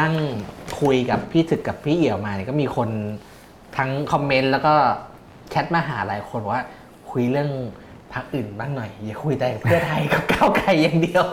[0.00, 0.14] นั่ง
[0.80, 2.88] คุยกับพี่ถึกกับพี่เอี่ยวมาเนี่ยก็มีคน
[3.76, 4.74] ทั้งคอมเมนต์แล้วก็
[5.50, 6.62] แชทมาหาหลายคนว่า
[7.10, 7.50] คุยเรื่อง
[8.12, 11.26] พรรคอื่นบ้างหน่อย อย่าคุยแต่เพื่อไทยกับก้าวไกลอย่างเดียว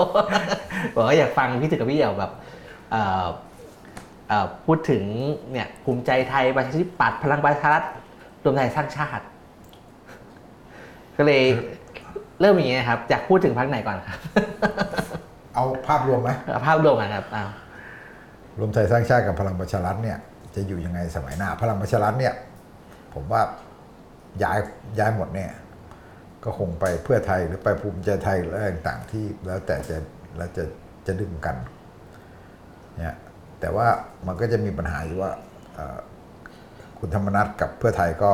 [0.96, 2.32] บอกว่าอยากฟังพี่ถึกกับพี่เอี่ยวแบบ
[2.92, 3.26] เอ่อ
[4.28, 5.04] เอ่อพูดถึง
[5.52, 7.84] เนี่ยภูมิใจไทยประชาธิปัตย์พลังประชารัฐ
[8.44, 9.26] รวมไทยสร้างชาติ
[11.18, 11.44] ก็เลย
[12.40, 14.18] เริ่มอย่างนี้นะครับอยากพูดถึงพรรคไหนก่อนครับ
[15.54, 17.46] เอาภาพรวมไหมเอาภาพรวมกันครับเอา
[18.60, 20.18] รวมไทยสร้างชาติกับพลังประชารัฐเนี่ย
[20.56, 22.34] จะอยู่ยังไงสมัยหน้า พลังประชารัฐเนี่ย
[23.14, 23.42] ผมว่า
[24.44, 24.58] ย้าย
[25.00, 25.52] ย้ายหมดเนี่ย
[26.44, 29.98] ก็คงไปเพื่อไทยหรือไปภูมิใจไทยหรืออะไรต่างๆที่แล้วแต่จะ
[30.38, 30.64] แล้วจะ
[31.06, 31.56] จะดึงกัน
[32.98, 33.16] เนี่ย
[33.60, 33.88] แต่ว่า
[34.28, 35.32] มันก็จะมีปัญหาอยู่ว่า
[37.00, 38.32] คุณธรรมนัฐกับเพื่อไทยก็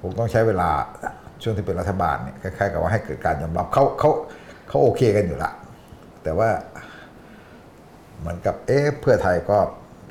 [0.00, 0.70] คงต้องใช้เวลา
[1.42, 4.10] ช่วงที่เป็นรัฐบาลเนี่ยคล้ายๆกับว่าให้เกิดการยอมรับเขาเขา
[4.68, 5.52] เขาโอเคกันอยู่ละ
[6.22, 6.48] แต่ว่า
[8.18, 9.58] เหมือนกับเอ๊ะเพื่อไทยก็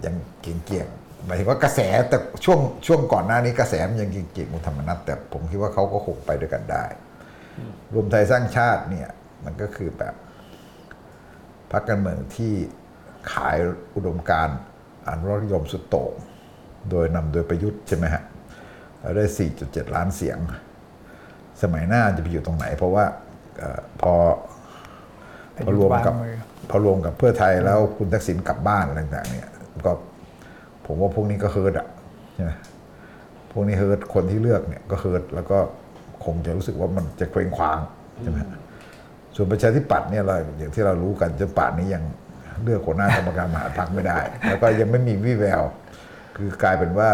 [0.06, 6.86] ยังเกี่ยงๆหมายถึงว่ากระแสแต่ช่วงช่วงก่อนหน้านี้กระแสมันยังเกี่ยงๆคุธรรมนัฐแต่ผมคิดว่าเขาก็คงไปด้วยกันได้
[7.94, 9.10] รวมไทยสร้างชาติเนี่ย
[9.46, 10.16] มันก็คือแบบ
[11.72, 12.54] พรรคการเมืองที่
[13.34, 13.58] ขาย
[13.96, 14.60] อุดมการณ์
[15.08, 16.14] อนุรักษ์นิยมสุดโต่ง
[16.92, 18.24] โดยนำโดยประยุทธ์ใช่ไหมฮะ
[19.16, 19.26] ได้
[19.60, 20.38] 4.7 ล้านเสียง
[21.62, 23.06] สมัยหน้าจะไปอยู่ตรงไหน เพราะว่า
[23.62, 23.64] อ
[24.02, 24.14] พอ
[25.66, 26.14] พอรวมกับ
[26.70, 29.50] พอรวมกับเพื่อไทยแล้วคุณทักษิณกลับบ้านอะไรต่างๆเนี่ย
[29.86, 29.92] ก็
[30.86, 31.88] ผมว่าพวกนี้ก็เฮิร์ตอะ
[32.34, 32.52] ใช่ไหม
[33.52, 35.58] พวกนี้เฮิร์ตคนที่เลือกเนี่ยก็เฮิร์ตแล้วก็
[36.26, 37.80] คงจะรู้สึกว่ามันจะเคว้งคว้าง
[38.22, 38.40] ใช่ไหม
[39.36, 42.04] ส่วนประชาธิปัตย์เนี่ยเราอย่างที่เรารู้กันจนป่านนี้ยัง
[42.64, 45.64] เลือกหัวหน้ากรรมการมหาพรรคไม่ได้ แล้วก็ยังไม่มีวี่แวว
[46.38, 47.10] คือกลายเป็นว่า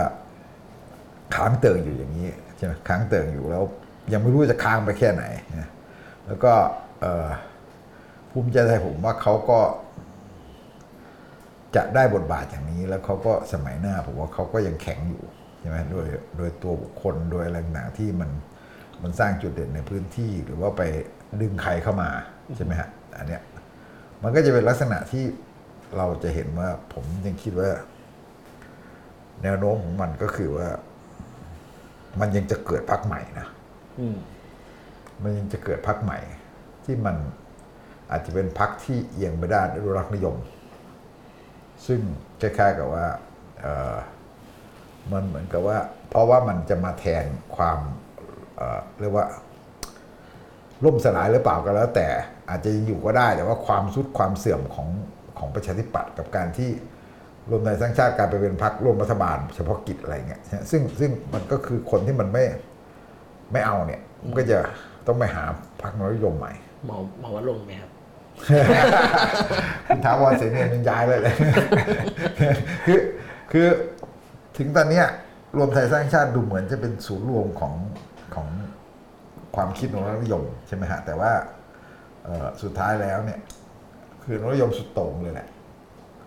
[1.35, 2.27] ค้างเติ่งอยู่อย่างนี้
[2.57, 3.63] ใช่ไหมค้างเติ่งอยู่แล้ว
[4.13, 5.23] ยังไม่รู้จะค้างไปแค่ไหน
[6.27, 6.53] แล้วก็
[7.01, 7.27] เออ
[8.33, 9.59] ภูมิใจไทยผมว่าเขาก็
[11.75, 15.23] จะได้บทบาทอย่างนี้ แล้วเขาก็สมัยหน้าผมว่าเขาก็ยังแข็งอยู่
[15.59, 16.05] ใช่ไหมโดย
[16.37, 18.29] โดยตัวบุคคลโดยอะไรต่างๆที่มัน
[19.03, 20.81] มันสร้างจุดเด่นในพื้นที่หรือว่าไป
[21.41, 22.09] ดึงใครเข้ามา
[22.55, 23.41] ใช่ไหมฮะอันเนี้ย
[24.23, 25.23] มันก็จะเป็นลักษณะที่
[25.97, 27.69] เราจะเห็นว่าผมยังคิดว่า
[29.43, 30.67] แนวโน้มของมันก็คือว่า
[32.19, 33.47] มันยังจะเกิดพักใหม่นะ
[33.99, 34.17] อืม
[35.23, 36.19] มันยังจะเกิดพักใหม่
[36.85, 37.15] ที่มัน
[38.13, 40.35] อาจจะเป็นพักที่เอียงไปด้านอนุรักษ์นิยม
[41.87, 41.99] ซึ่ง
[42.41, 43.05] คล้ายๆกับว่า
[45.11, 45.77] มันเหมือนกับว่า
[46.09, 47.25] เพราะว่ามันจะมาแทน
[47.55, 47.79] ความ
[48.57, 49.25] เเรียกว่า
[50.83, 52.07] ล่มสลายหรือเปล่าก็แล้ว แต่
[52.49, 54.87] อาจจะอยู่ก็ได้แต่ว่าความสุดความเสื่อมของ
[55.39, 56.69] ของประชาธิปัตย์กับการที่
[57.49, 60.41] รวมไทยสร้างชาติกลารไปเป็นพรรคร่วมรัฐบาลเฉพาะกิจอะไรเงี้ย
[60.71, 62.45] ซึ่งซึ่งมันก็คือคนที่มันไม่
[63.51, 64.59] ไม่เอาเนี่ย มันก็จะ
[65.07, 65.43] ต้องไปหา
[65.81, 66.53] พรรคนิยมใหม่
[66.85, 67.89] หมอหมอว่าลงไหมครับ
[69.87, 71.35] คุณท้าวรเสนียนยังย้ายเลยเลย
[72.85, 72.99] คือ
[73.51, 73.67] คือ
[74.57, 75.05] ถึงตอนเนี้ย
[75.57, 77.73] รวมไทยสร้างชาติดูเหมือนจะเป็นศูนย์รวมของ
[78.35, 78.47] ของ
[79.55, 81.31] ความคิดของรัฐนิยมใช่ไหมฮะ แต่ว่า
[82.23, 83.39] เอ่อสุดท้ายแล้วเนี่ย
[84.23, 85.47] คือรัฐนิยมสุดโต่งเลยแหละ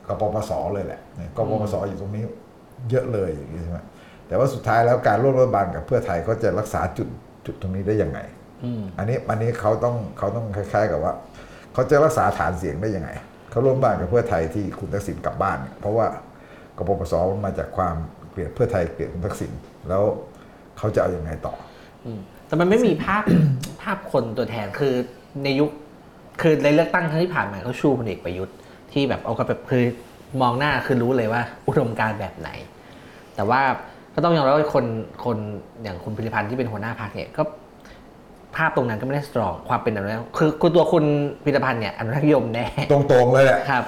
[0.06, 2.24] กปปสเลยแหละเนี่ยกปปสอยู่ตรงนี้
[2.90, 3.78] เยอะเลยอย่างนี้ใช่ไหม
[4.28, 7.08] แต่ว่าสุดท้ายแล้วการร่วมรัฐบาลกับเพื่อไทยก็จะรักษาจุด
[7.46, 8.18] จุดตรงนี้ได้ยังไง
[8.64, 11.12] อืมอันนี้อันนี้เขาต้องเขาต้องคล้าย ๆ กับว่า
[11.76, 13.10] เขาจะรักษาฐานเสียงได้ยังไง
[13.50, 16.06] เขาร่วมบ้านกับเพื่อไทยที่คุณทักษิณกลับบ้าน เพราะว่า
[16.78, 17.94] กปปสมันมาจากความ
[18.30, 19.52] เกลียดเพื่อไทยเกลียดคุณทักษิณ
[19.88, 20.02] แล้ว
[20.78, 21.54] เขาจะเอาอยัางไงต่อ
[22.46, 23.22] แต่มันไม่มีภาพ
[23.82, 24.94] ภาพคนตัวแทนคือ
[25.44, 25.70] ในยุค
[26.42, 28.56] คือในเลือกตั้งครั้งที่ผ่านมาเขาชูพลเอกประยุทธ์
[28.92, 29.84] ที่แบบเอากับแบบคือ
[30.42, 32.50] มองหน้าคือรู้เลยว่า อุดมการแบบไหน
[33.36, 33.60] แต่ว่า
[34.14, 34.84] ก็ต้องยอมรับว่าคน
[35.24, 35.36] คน
[35.82, 37.42] อย่างคุณพิริพันธ์ที่เป็นหัวหน้าพรรคเนี่ยก็
[38.56, 41.04] ภาพตรงนั้นก็ไม่ได้สตรองความเป็นอนุรักษ์คือคือตัวคุณ
[41.44, 43.84] พิริพันธ์เนี่ยอนุรักษ์นิยมแน่ตรงๆเลยแหละครับ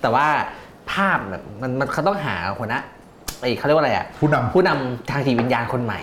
[0.00, 0.26] แต่ว่า
[0.92, 2.80] ภาพแบบมันมันเขาต้องหาหัวหน้า
[3.40, 6.00] ไอ้เขาเรียกว่าอะไรอะผู้นำผู้นำทางจิตวิญญาณคนใหม่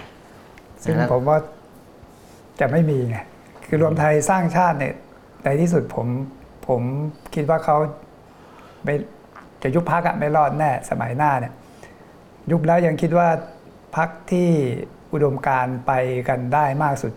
[0.83, 1.37] ซึ่งนะครับผมว่า
[2.59, 3.17] จะไม่มีไง
[3.65, 4.93] คือรวมไทยสร้างชาติเนี่ย
[5.43, 6.07] ในที่สุดผม
[6.67, 6.81] ผม
[7.35, 7.77] คิดว่าเขา
[8.83, 8.95] ไม่
[9.63, 11.53] จะยุบพักอะไม่รอดแน่สมัยหน้าเนี่ย
[12.51, 13.27] ยุบแล้วยังคิดว่า
[13.95, 14.49] พักที่
[15.13, 15.91] อุดมการณ์ไป
[16.29, 17.13] กันได้มากสุด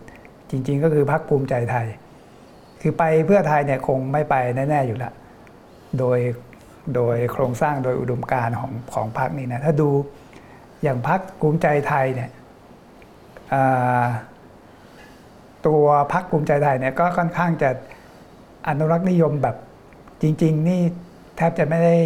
[0.50, 1.86] จริง ๆ ก็คือพักภูมิใจไทย
[2.80, 5.12] คือไปเพื่อไทยเนี่ยคงไม่ไปแน่ๆอยู่แล้ว
[5.98, 6.18] โดย
[6.94, 9.88] โดยโครงสร้างโดยอุดมการณ์ของของพรรคนี่นะถ้าดู
[10.82, 12.30] อย่างพรรคภูมิใจไทยเนี่ย
[13.54, 14.04] อ่า
[15.66, 17.70] ตัวพรรคภูมิใจไทยเนี่ยก็ค่อนข้างจะ
[18.68, 19.56] อนุรักษ์นิยมแบบ
[20.22, 20.80] จริง ๆ นี่
[21.36, 21.96] แทบจะไม่ได้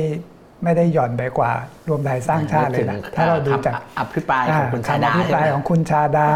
[0.64, 1.52] ไม่ได้หย่อนไปกว่า
[1.88, 6.28] รวมไทยสร้างชาติเลยนะถ้าเราดูจากอภิปรายของคุณชาดาคำอภิปรายใช่ไหมของคุณชาดา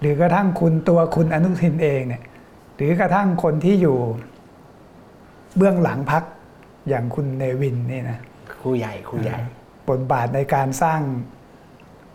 [0.00, 2.22] หรือกระทั่งคุณตัวคุณอนุทินเองเนี่ย
[2.76, 3.98] หรือกระทั่งคนที่อยู่
[5.56, 6.22] เบื้องหลังพัก
[6.88, 8.18] อย่างคุณเนวินนี่นะ
[8.60, 9.38] ครูใหญ่ครูใหญ่
[9.90, 11.00] บทบาทในการสร้าง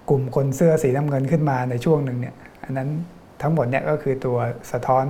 [0.09, 2.89] กลุ่มคนเสื้อสีน้ำเงินขึ้นมาในช่วงหนึ่งเนี่ยอันนั้น
[3.41, 4.37] ทั้งหมดเนี่ยก็คือตัว
[4.71, 5.05] สะท้อน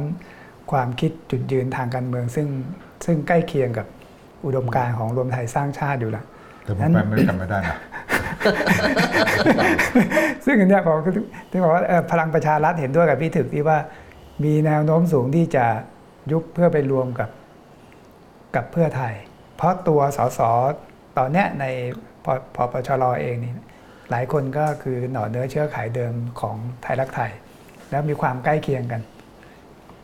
[0.72, 2.48] ความคิดจุดยืนทางการเมือง ซึ่ง
[3.06, 3.88] ซึ่งใกล้เคียงกับ
[4.46, 6.26] อุดมการณ์ของรวมไทยสร้างชาติอยู่แล้ว
[6.64, 7.78] แต่ผมแปลไม่กันไม่ได้นะ
[10.46, 10.98] ซึ่งเนี้ยผม
[11.52, 13.78] ถึงบอกว่าพลังประชารัฐเห็นด้วยกับพี่ถึกที่ว่า
[14.44, 15.66] มีแนวโน้มสูงที่จะ
[16.32, 17.30] ยุบเพื่อไปรวมกับ
[18.56, 19.14] กับเพื่อไทย
[19.58, 20.40] เพราะตัวสส
[21.18, 21.66] ตอนเนี้ยใน
[22.24, 23.54] พพปชรอเองนี่
[24.12, 27.32] หลายคนก็คือหน่อเนื้อเชื้อไขเดิมของไทยรักไทย
[27.90, 29.02] แล้วมีความใกล้เคียงกัน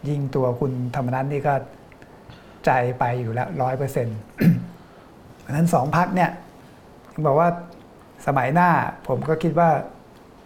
[0.10, 1.54] ยิ่งตัวคุณธรรมนัฐนี่ก็
[2.66, 4.20] ใจไปอยู่แล้วร้อยเปอร์เซ็นต์
[5.42, 6.32] เพราะฉะนั้นสองพักเนี่ย
[7.26, 7.50] บอกว่า
[8.28, 8.70] สมัยหน้า
[9.08, 9.70] ผมก็คิดว่า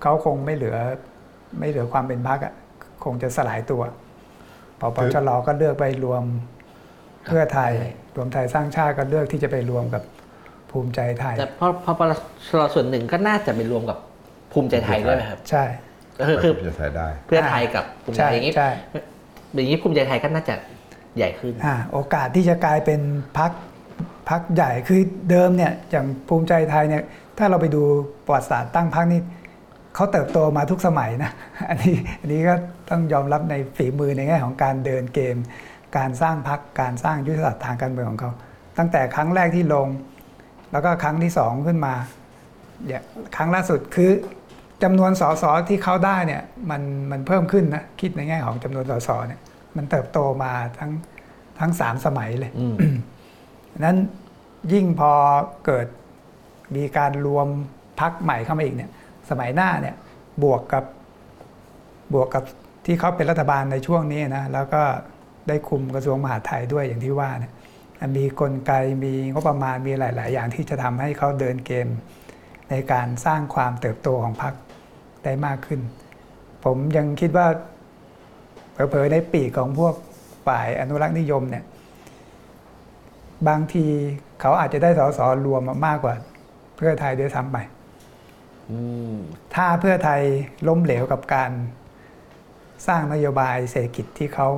[0.01, 0.77] เขาคงไม่เหลือ
[1.59, 2.53] ไม่เหลือความเป็นพักอะ
[3.03, 3.81] คงจะสลายตัว
[4.79, 6.23] พอปชรก็เลือกไปรวม
[7.27, 7.71] เพื่อไทย
[8.15, 10.03] รวมไทยสร้างชาติก็เลือกที่จะไปรวมกับ
[10.71, 12.13] ภูมิใจไทย แต่เพราะเพราะปล
[12.47, 13.97] ชรส่วนหนึ่งก็น่าจะไปรวมกับ
[14.53, 15.63] ภูมิใจไทยด้วยไหมครับ ใช่
[16.19, 18.69] ก็คือคือจะใช้ได้เพื่อไทยกับภูมิใจใช่ไทยอย่างนี้ใช่
[19.53, 20.55] อย่างนี้ภูมิใจไทยก็น่าจะ
[21.17, 23.01] ใหญ่ขึ้นอ่าโอกาสที่จะกลายเป็น
[23.37, 23.51] พัก
[24.29, 27.03] พักใหญ่คือเดิมเนี่ยอย่างภูมิใจไทยเนี่ย
[27.37, 27.83] ถ้าเราไปดู
[28.25, 29.21] ประวัติศาสตร์ตั้งพักนี่
[29.95, 31.31] เขาเติบโตมาทุกสมัยนะ
[31.69, 32.53] อันนี้อันนี้ก็
[32.89, 35.37] ต้องยอมรับในฝีมือในแง่ของการเดินเกม
[35.97, 38.31] การสร้างพักการสร้างยุทธศาสตร์ทางการเมืองของเขา
[38.77, 39.87] ตั้งแต่ครั้งแรกที่ลง
[40.71, 41.93] แล้วก็ครั้งที่สองขึ้นมา
[42.85, 43.03] เนี่ย
[43.35, 44.11] ครั้งล่าสุดคือ
[44.83, 49.41] จำนวนสสที่เขาได้เนี่ยมันมันเพิ่มขึ้นนะคิดในแง่ของจำนวนสสเนี่ย
[49.77, 50.91] มันเติบโตมาทั้ง
[51.59, 52.75] ทั้งสามสมัยเลยอืม
[53.79, 53.97] นั้น
[54.73, 55.11] ยิ่งพอ
[55.65, 55.87] เกิด
[56.75, 57.47] มีการรวม
[57.99, 58.91] พักใหม่เข้ามาอีกเนี่ย
[59.29, 59.95] สมัยหน้าเนี่ย
[60.43, 60.83] บวกกับ
[62.13, 62.43] บวกกับ
[62.85, 64.81] ที่เขาเป็นรัฐบาลในช่วงนี้นะแล้วก็
[65.47, 67.53] ได้คุมกระทรวงมหาดไทยด้วยอย่างที่ว่าเนี่ย
[68.17, 68.71] มีกลไก
[69.03, 71.87] มีงบประมาณมีหลาย ๆ อย่างที่จะทำให้เขาเดินเกม
[72.69, 74.53] ในการสร้างความเติบโตของพรรค
[75.23, 75.81] ได้มากขึ้น
[76.63, 77.47] ผมยังคิดว่า
[78.73, 79.95] เผลอๆในปีกของพวก
[80.47, 81.63] ฝ่ายอนุรักษ์นิยมเนี่ย
[83.47, 83.85] บางที
[84.41, 86.15] เขาอาจจะได้สสรวมมามากกว่า
[86.75, 87.57] เพื่อไทยด้วยซ้ำไป
[88.71, 88.79] อื
[89.13, 89.15] ม
[89.55, 90.21] ถ้าเพื่อไทย
[90.67, 91.51] ล้มเหลวกับการ
[92.87, 94.49] สร้างนโยบายเศรษฐกิจที่เขา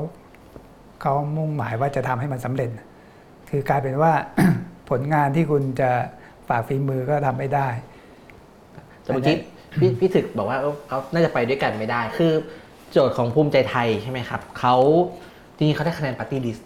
[1.02, 2.69] เขามุ่งหมายว่าจะทำให้มันสำเร็จ
[3.50, 4.12] คือกลายเป็นว่า
[4.90, 5.90] ผลงานที่คุณจะ
[6.50, 7.68] ฝากฝีมือก็ทำไม่ได้
[9.02, 9.38] แต่เมื่อกี้
[9.80, 12.31] พี่พี่ถึกบอกว่าเอ้าเขาน่าจะไปด้วยกันไม่ได้ คือ
[12.92, 14.75] โจทย์ของภูมิใจไทยใช่ไหมครับ เขา
[15.58, 16.58] จริงๆเขาได้คะแนนปาร์ตี้ลิส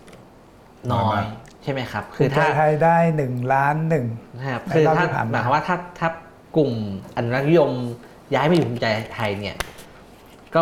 [0.91, 1.25] น้อน้อยยมาก
[1.63, 4.05] ใช่ไหมครับ คืคืออถ้าถ้าไทยได้หนึ่งล้านหนึ่ง
[4.37, 6.09] นะครับในคือรอบถ้าที่ผ่านมาหมายความว่าถ้าถ้า
[6.55, 6.71] กลุ่ม
[7.15, 7.71] อนุรักษ์นิยม
[8.33, 8.85] ย้ายมาอยู่ภูมิใจ
[9.15, 9.55] ไทยเนี่ย
[10.55, 10.61] ก็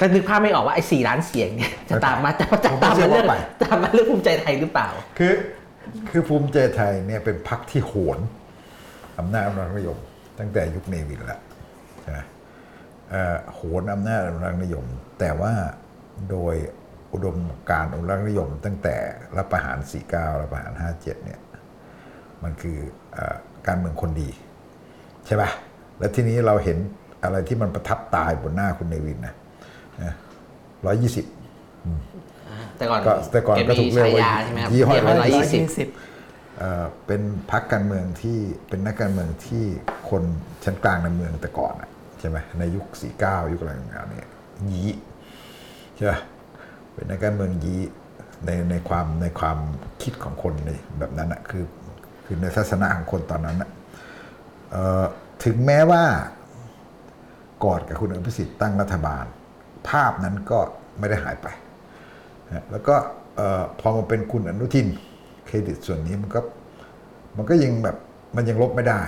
[0.00, 3.26] ก็นึกภาพไม่ออกว่าไอ้สี่ล้านเสียงเนี่ยจะตามมาจะจะตามมาเรื่อง
[3.62, 5.32] ตามมาเรื่องภูมิใจไทยหรือเปล่า คือ
[6.10, 8.18] คือภูมิใจไทยเนี่ยเป็นพรรคที่โหน
[9.18, 9.98] อำนาจอนุรักษ์นิยม
[10.38, 11.40] ตั้งแต่ยุคเนวินแล้ว
[12.00, 12.18] ใช่ไหม
[13.10, 14.84] เอ่อโหนอำนาจอนุรักษ์นิยม
[15.20, 15.52] แต่ว่า
[16.30, 16.54] โดย
[17.12, 17.36] อุดม
[17.70, 18.96] การณ์อนุรักษ์นิยม ตั้งแต่
[19.36, 19.78] รัฐประหาร
[20.08, 21.40] 49รัฐประหาร 57 เนี่ย
[22.42, 22.78] มันคือ
[23.12, 24.30] เออการเมืองคนดี
[25.26, 25.50] ใช่ปะ
[25.98, 26.78] แล้วทีนี้เราเห็น
[27.24, 29.34] อะไรที่มันประทับตายบนหน้าคุณเนวินนะ
[30.86, 31.26] ร้อยยี่สิบ
[32.76, 35.88] แต่ก่อนก็แต่ก่อนก็ถูกเรียกว่าฉายาใช่ไหมครับยี่ห้อเรียกว่าร้อยยี่สิบ
[36.58, 38.38] เอ่อเป็นพรรคการเมืองที่
[38.68, 39.64] เป็นนักการเมืองที่
[40.10, 40.22] คน
[40.64, 41.90] ชั้นกลางในเมืองแต่ก่อนอะ
[42.20, 42.86] ใช่ไหมในยุค
[43.20, 44.30] 49 ยุคอะไรต่างๆเนี่ย
[44.70, 44.90] ยี้
[45.96, 46.12] ใช่ไหม
[46.98, 47.76] เป็นนักการเมืองยี
[48.46, 49.58] ในในความในความ
[50.02, 51.64] คิดของคนในแบบนั้นอะคือ
[52.24, 53.70] คือในทัศนะของคนตอนนั้นอะ
[54.70, 55.04] เอ่อ
[55.44, 56.02] ถึงแม้ว่า
[57.64, 59.24] กอดกับคุณอภิสิทธิ์ตั้งรัฐบาล
[59.88, 60.58] ภาพนั้นก็
[60.98, 61.46] ไม่ได้หายไป
[62.46, 62.94] นะแล้วก็
[63.80, 64.88] พอมาเป็นคุณอนุทิน
[65.46, 66.40] เครดิตส่วนนี้มันก็
[67.36, 67.96] มันก็ยังแบบ
[68.36, 69.02] มันยังลบไม่ได้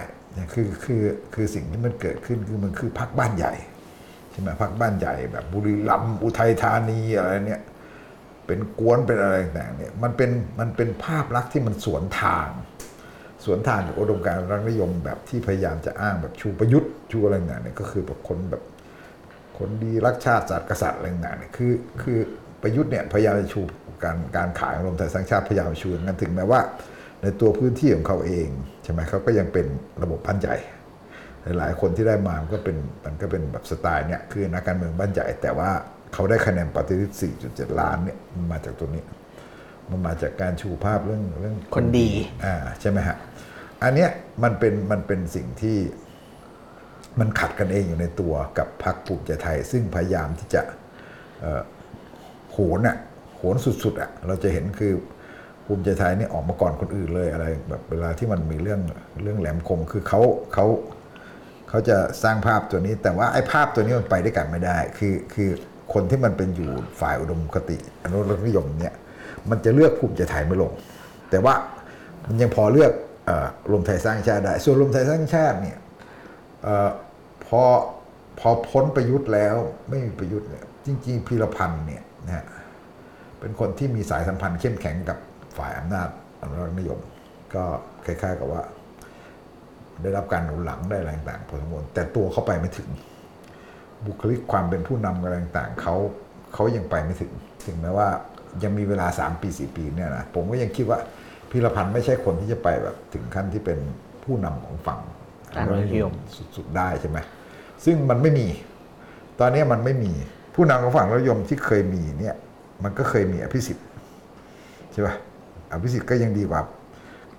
[0.54, 1.02] คือคือ
[1.34, 3.54] คือสิ่งที่มันเกิดขึ้นคือมันคือพักบ้านใหญ่
[4.30, 7.62] ใช่ไหมพักบ้านใหญ่แบบบุรีรัมย์อุทัยธานีอะไรเนี่ย
[8.50, 10.30] เป็นกวนเป็นอะไรต่างๆเนี่ยมันเป็น
[10.60, 12.48] มันเป็นภาพลักษณ์ที่มันสวนทาง
[13.44, 18.62] สวนทางกับอุดมการณ์รักนิยมแบบที่พยายามจะอ้างแบบชูประยุทธ์ชูอะไรต่างๆเนี่ยก็คือแบบคนแบบ
[19.58, 22.18] คนดีรักชาติศาสตร์กษัตริย์อะไรต่างๆเนี่ยคือคือ
[22.62, 23.60] ประยุทธ์เนี่ยพยายามจะชู
[24.04, 26.60] การการขายของรวมไทยสร้างชาติพยายามชูนั้นถึงแม้ว่า
[27.22, 28.48] ในตัวพื้นที่ของเขาเอง
[28.82, 29.66] ใช่ไหมเขาก็ยังเป็น
[30.02, 30.56] ระบบบ้านใหญ่
[31.58, 35.70] หลายๆคนที่ได้มามันก็เป็นมันก็เป็นแบบสไตล์เนี่ยคือนักการเมืองบ้านใหญ่แต่ว่า
[36.14, 39.02] เขาได้คะแนนปฏิริษี4.7 ล้านเนี่ยมันมาจากตัวนี้
[39.90, 42.08] มันมาจากการชูภาพเรื่องเรื่องคนดี
[42.44, 43.16] อ่าใช่ไหมฮะ
[43.82, 44.10] อันเนี้ย
[44.42, 45.78] มันเป็นมันเป็นสิ่งที่
[47.20, 50.62] มันขัดกันเองอยู่ในตัวกับพรรคภูมิใจไทย ซึ่งพยายามที่จะ
[51.40, 51.62] เอ่อ
[52.52, 52.96] โหนอะ
[53.36, 54.92] โหนสุดๆอะเราจะเห็นคือ
[55.66, 58.80] ภูมิใจไทยนี่ออกมาก่อนคนอื่นเลยอะไรแบบเวลาที่มันมีเรื่อง
[59.22, 60.20] เรื่องแหลมคมคือเขา
[60.54, 60.66] เขา
[61.68, 65.50] เขาจะสร้างภาพตัวนี้ แต่ว่าไอ้ภาพตัวนี้มันไปด้วยกันไม่ได้ คือคือ
[65.92, 66.70] คนที่มันเป็นอยู่
[67.00, 68.94] ฝ่ายอุดมคติ อนุรักษนิยมเนี่ย
[69.50, 70.72] มันจะเลือกภูมิใจไทยไม่ลง
[71.30, 71.54] แต่ว่า
[72.26, 72.92] มันยังพอเลือก
[73.70, 75.78] รวมไทยสร้างชาติได้ ส่วนรวมไทยสร้างชาติเนี่ย
[76.66, 76.90] ออ
[77.46, 77.62] พอ
[78.38, 79.56] พอพ้นประยุทธ์แล้ว
[79.88, 82.46] ไม่มีประยุทธ์เนี่ยจริง ๆพีรพันธ์เนี่ยนะฮะ
[83.40, 85.18] เป็นคนที่มีสายสัมพันธ์เข้มแข็งกับ
[85.58, 86.08] ฝ่ายอำนาจ
[86.40, 87.00] อนุรักษนิยม
[87.54, 87.64] ก็
[88.06, 88.62] คล้ายๆกับว่า
[90.02, 92.88] ได้รับการหนุนหลังได้อะไรต่างๆพอสมควรแต่ตัวเขาไปไม่ถึง
[94.06, 95.94] บุคลิกความเป็นผู้นำอะไรต่างๆเขา
[96.54, 97.30] เขายังไปไม่ถึง
[97.66, 98.08] ถึงแม้ว่า
[98.62, 100.98] ยังมีเวลา 3 ปี 4 ปีเนี่ยนะผมก็ยังคิดว่า
[101.50, 103.78] พีรพันธ์ไม่ใช่คนที่จะไปแบบถึงขั้นที่เป็น
[104.24, 105.00] ผู้นำของฝั่ง
[105.52, 106.12] อนุรักษ์นิยม
[106.56, 107.18] สุดๆได้ใช่ไหม
[107.84, 108.46] ซึ่งมันไม่มี
[109.40, 110.12] ตอนนี้มันไม่มี
[110.54, 112.36] ผู้นำของฝั่งอนุรักษ์นิยมที่เคยมีเนี่ย
[112.84, 113.86] มันก็เคยมีอภิสิทธิ์
[114.92, 115.14] ใช่ป่ะ
[115.72, 116.60] อภิสิทธิ์ก็ยังดีกว่า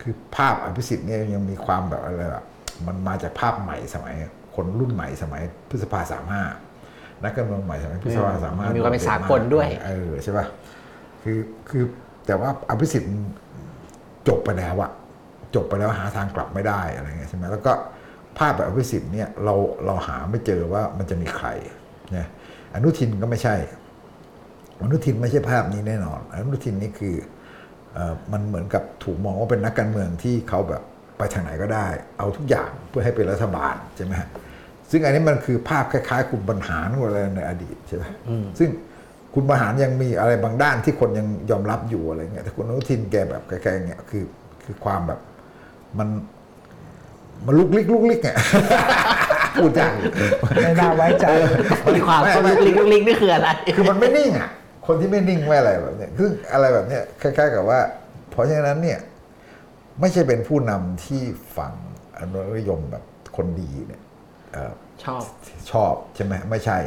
[0.02, 2.46] คือภาพอภิสิทธิ์เนี่ยยังมีความแบบอะไรแบบ
[2.88, 4.16] มันมาจากภาพใหม่สมัย
[4.56, 6.44] คนรุ่นใหม่สมัยพฤษภาสามห้า
[7.24, 10.46] นักการเมืองใหม่สมัยพฤษภาสามห้ามีความเป็นสากลด้วยเออใช่ป่ะ
[11.24, 11.40] คือ
[11.70, 11.84] คือ
[12.26, 13.12] แต่ว่าอภิสิทธิ์
[14.28, 14.92] จบไปแล้วอะ
[15.56, 17.74] จบไปแล้วหาทางกลับไม่ได้อะไรเงี้ยใช่ไหมแล้วก็
[18.38, 19.56] ภาพแบบอภิสิทธิ์เนี่ยเรา
[19.86, 21.48] เราหาไม่เจอว่ามันจะมีใคร
[22.12, 22.28] เนี่ย
[22.76, 23.56] อนุทินก็ไม่ใช่
[24.82, 27.16] อนุทินไม่ใช่ภาพนี้แน่นอน อนุทินนี่คือ
[27.94, 30.84] เออมันเหมือนกับถูกมองว่าเป็นนักการเมืองที่เขาแบบ
[31.22, 31.88] ไปทางไหนก็ได้
[32.18, 34.30] เอาทุกอย่างเพื่อให้เป็นรัฐบาลใช่ไหมฮะ
[34.92, 38.04] ซึ่งอันนี้มันคือภาพคล้ายๆ คุณบรรหารอะไรในอดีตใช่ไหม
[38.60, 38.70] ซึ่ง
[39.34, 44.24] คุณบรรหารยังมีอะไรบางด้านที่คนยังยอมรับอยู่อะไรเงี้ยแต่คุณอนุทินแกแบบคล้ายๆเงี้ยคือ
[44.66, 45.20] คือความแบบ
[46.00, 46.10] มัน
[47.46, 48.38] มันลุกลิกลุกลิกเนี่ย
[49.56, 49.92] พูดยาก
[50.64, 51.26] ไม่น่าไว้ใจ
[51.96, 54.50] มีความไม่เขาไม่ลิงลิงนี่คืออะไร คือมันไม่นิ่งอะ
[54.88, 57.80] คนที่ไม่นิ่งไม่อะไรแบบเนี้ยคืออะไรแบบเนี้ยคล้ายๆกับว่า
[58.32, 59.00] เพราะฉะนั้นเนี่ย
[60.02, 61.22] ไม่ใช่เป็นผู้นำที่
[61.58, 61.74] ฝั่ง
[62.18, 63.04] อนุรักษ์นิยมแบบ
[63.38, 64.02] คนดีเนี่ย
[64.52, 65.24] เอ่อชอบ
[65.72, 66.78] ชอบใช่ไหมไม่ใช่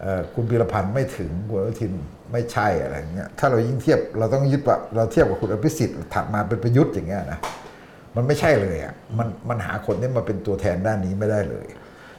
[0.00, 1.92] เอ่อคุณพีรพันธ์ไม่ถึงคุณอนุทิน
[2.32, 7.38] ไม่ใช่อะไรอย่างเงี้ยถ้าเรายิ่งเทียบเราต้องยึดว่าเราเทียบกับคุณอภิสิทธิ์ถัดมาเป็นประยุทธ์อย่างเงี้ยนะ
[8.16, 11.66] มันไม่ใช่เลยอะมันมันหาคนที่มาเป็นตัวแทนด้านนี้ไม่ได้เลย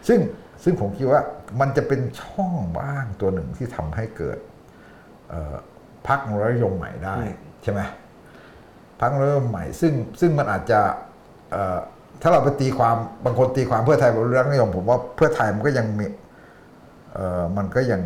[0.08, 0.20] ซึ่ง
[0.63, 1.22] ซึ่งผมคิดว่า
[1.60, 4.38] มันจะเป็นช่องว่างตัวหนึ่งที่ทำให้เกิด
[5.30, 5.56] เอ่อ
[6.08, 7.18] พรรคอนุรักษ์นิยมใหม่ได้
[7.63, 7.82] ใช่ไหม
[9.01, 10.79] พักเริ่มใหม่ ซึ่งซึ่งมันอาจจะ
[11.51, 11.79] เอ่อ
[12.22, 16.05] ถ้าเราไปตีความบางคนตีความเพื่อไทยบริรักษ์นิยม ผมว่าเพื่อไทยมันก็ยังมี
[17.13, 18.01] เอ่อมันก็ยัง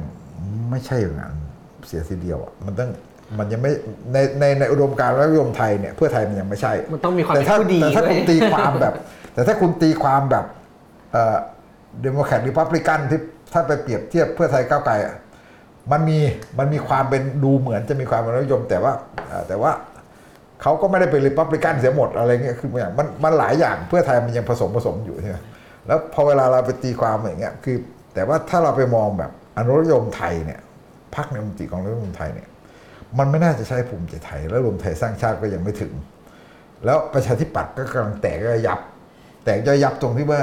[0.69, 1.33] ไม่ใช่อย่างนั้น
[1.87, 2.89] เสียทีเดียวอะมันต้อง
[3.37, 3.71] มันยังไม่
[4.13, 8.93] ในในในอุดมการณ์รัฐนิยมไทยเนี่ยเพื่อไทยมันยังไม่ใช่ มันต้องมีความแต่ถ้าเป็นผู้ดีแต่ถ้าด้วยคุณตีความแบบ
[9.33, 10.45] แต่ถ้าคุณตีความแบบ
[12.01, 13.19] เดโมแครตหรือพับลิกันที่
[13.53, 15.15] ถ้าไปเปรียบเทียบเพื่อไทยก้าวไกลอะ
[15.91, 16.19] มันมี
[16.59, 18.93] มันมีความเป็นดูเหมือนจะมีความเป็นรัฐนิยม แต่ว่า
[19.27, 19.71] เอ่อแต่ว่า
[20.61, 25.37] เขาก็ไม่ได้เป็นริพับลิกันเสียหมดอะไรเงี้ยคืออย่างมันมันหลายอย่างเพื่อไทยมันยังผสมผสมอยู่ใช่ไหม
[25.87, 27.77] แล้วพอเวลาเราไปตีความอย่างเงี้ยคือ
[28.13, 30.59] แต่ว่าถ้าเราไปมองแบบอนุรยมไทยเนี่ย
[31.15, 32.47] พรรคในมตรีของอนุรักษ์นิยมไทยเนี่ย
[33.19, 35.93] มันไม่น่าจะใช่ภูมิใจไทย แล้วรวมไทยสร้างชาติก็ยังไม่ถึง
[36.85, 38.79] แล้วประชาธิปัตย์ก็กำลังแตกก็ยับ
[39.45, 40.41] แตกย่อยยับตรงที่ว่า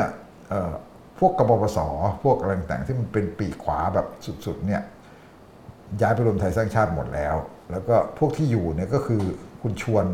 [1.19, 1.79] พวกกบปส
[2.25, 4.07] พวกอะไรต่างๆที่มันเป็นปีกขวาแบบ
[4.47, 4.83] สุดๆเนี่ย
[6.01, 7.37] ย้ายไปรวมไทยสร้างชาติหมดแล้ว
[7.71, 9.23] แล้วก็พวกที่อยู่เนี่ยก็คือ
[9.63, 10.07] คุณชวน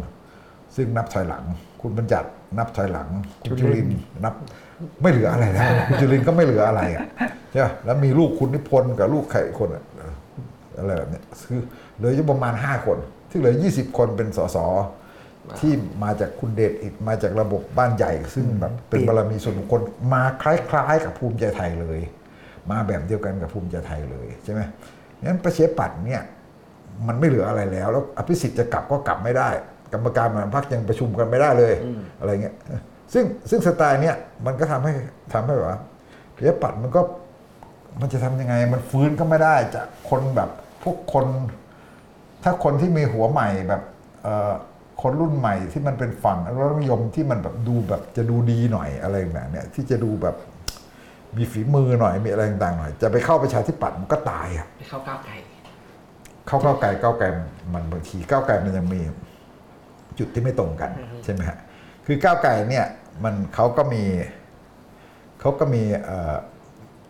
[0.77, 1.45] ซึ่งนับถอยหลัง
[1.81, 2.29] คุณบัญญัติ
[2.59, 3.09] นับถอยหลัง
[3.43, 4.35] คุณจุลินทร์นับ
[5.03, 7.07] ไม่เหลืออะไรแล้วคุณจุลินทร์ก็ไม่เหลืออะไรอะ
[7.51, 10.15] ใช่ปะแล้วมีลูกคุณนิพนธ์กับลูกใครอีกคนอะเออ
[10.79, 11.61] อะไรแบบเนี้ยคือ
[11.97, 12.99] เหลืออยู่ประมาณห้าคน
[13.31, 14.59] ที่เหลือยี่สิบคนเป็นสส
[15.59, 15.73] ที่
[16.05, 19.81] มาจากคุณเดชอิดมาจากระบบบ้านใหญ่ ซึ่งแบบเป็นบารมีส่วนบุคคล
[20.13, 22.01] มาคล้ายๆ กับภูมิใจไทยเลย
[22.71, 24.61] มาแบบเดียวกันกับภูมิใจไทยเลยใช่ไหม
[25.25, 26.23] งั้นประชาธิปัตย์เนี่ย
[27.07, 29.49] มันไม่เหลืออะไรแล้ว แล้วอภิสิทธิ์จะกลับก็กลับไม่ได้
[29.93, 31.75] กรรมการบริหารพรรคยังประชุมกันไม่ได้เลย
[32.21, 32.57] อะไรเงี้ย
[33.13, 34.93] ซึ่งซึ่งสไตล์เนี้ยมันก็ทำให้
[35.33, 35.81] ทำให้แบบว่า
[36.35, 37.01] ประชาธิปัตย์มันก็
[38.01, 40.51] มันจะทำยังไง มันฟื้นก็ไม่ได้จากคนแบบ
[40.83, 41.27] พวกคน
[42.45, 43.83] ถ้าคนที่มีหัวใหม่แบบ
[44.23, 44.53] เอ่อ
[45.03, 50.37] คนรุ่นใหม่ที่มันเป็นฝั่งอนุรักษ์นิยมที่มันแบบดูแบบจะดูดีหน่อยอะไรแบบเนี้ยที่จะดูแบบ
[51.37, 55.33] มีฝีมือหน่อยมีอะไรต่างๆหน่อย จะไปเข้าประชาธิปัตย์มันก็ตายอะไม่เข้าก้าวไกล
[56.49, 57.27] เข้าก้าวไกลก้าวไกล
[57.75, 59.01] มันบางทีก้าวไกลมันยังมี
[60.19, 60.91] จุดที่ไม่ตรงกัน
[61.25, 61.59] ใช่ไหมฮะ
[62.07, 62.87] คือก้าวไกลเนี่ย
[63.25, 64.05] มันเขาก็มี
[65.41, 66.37] เขาก็มีเอ่อ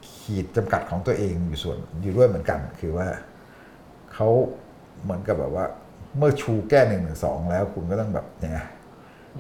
[0.09, 3.09] ขีดจำกัดของตัวเองอยู่ส่วนอยู่ด้วยเหมือนกัน คือว่า
[4.12, 4.28] เขา
[5.02, 5.66] เหมือนกับแบบว่า
[6.16, 8.59] เมื่อชูแก้หนึ่งหนึ่งสองแล้วคุณก็ต้องแบบยังไง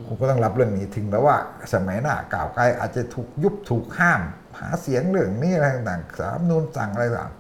[0.06, 1.36] คุณก็ต้องรับเรื่องนี้ถึงแม้ว่า
[1.74, 4.20] สมัยหน้าก้าวไกลอาจจะถูกยุบถูกห้าม
[4.58, 7.32] หาเสียงเรื่องนี้อะไรต่างๆสามนูนสั่งอะไรต่าง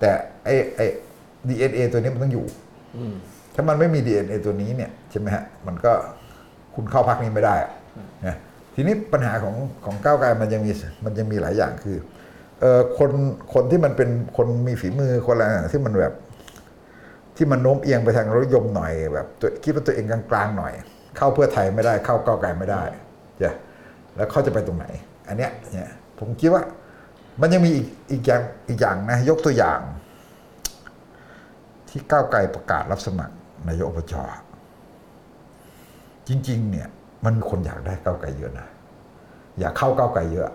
[0.00, 0.10] แต่
[0.44, 0.86] ไอ้ไอ้
[1.48, 2.46] DNA ตัวนี้มันต้องอยู่
[3.54, 5.92] ถ้ามันไม่มี DNA ตัวนี้เนี่ยใช่ไหมฮะมันก็
[6.74, 7.72] คุณเข้าพักนี้ไม่ได้อะ
[8.26, 8.36] นะ
[8.74, 9.54] ทีนี้ปัญหาของ
[9.84, 10.72] ของก้าวไกลมันยังมี
[11.04, 11.96] มันยังมีหลายอย่างคือ
[12.60, 13.10] เออคน
[13.54, 16.14] คนที่มันเป็นคนมีฝีมือคนอะไรต่างๆที่มันแบบ
[17.36, 20.72] ที่มันโน้มเอียงไปทางรถยมหน่อยแบบตัวคิดว่าตัวเองกลางๆหน่อย
[21.16, 22.82] เข้าเพื่อไทยไม่ได้ เข้าก้าวไกลไม่ได้
[23.42, 23.52] จ้ะ
[24.16, 24.86] แล้วเขาจะไปตรงไหน
[25.28, 26.62] อันเนี้ยเนี่ยผมคิดว่า
[27.40, 29.80] มันยังมีอีกอีกอย่างอีกอย่างนะยกตัวอย่าง
[31.90, 33.34] ที่ก้าวไกลประกาศรับสมัคร
[33.68, 34.14] นายกอบจ
[36.28, 36.88] จริง ๆ เนี่ย
[37.24, 38.68] มันมีคนอยากได้ก้าวไกลเยอะนะ
[39.60, 40.50] อยากเข้าก้าวไกลเยอะ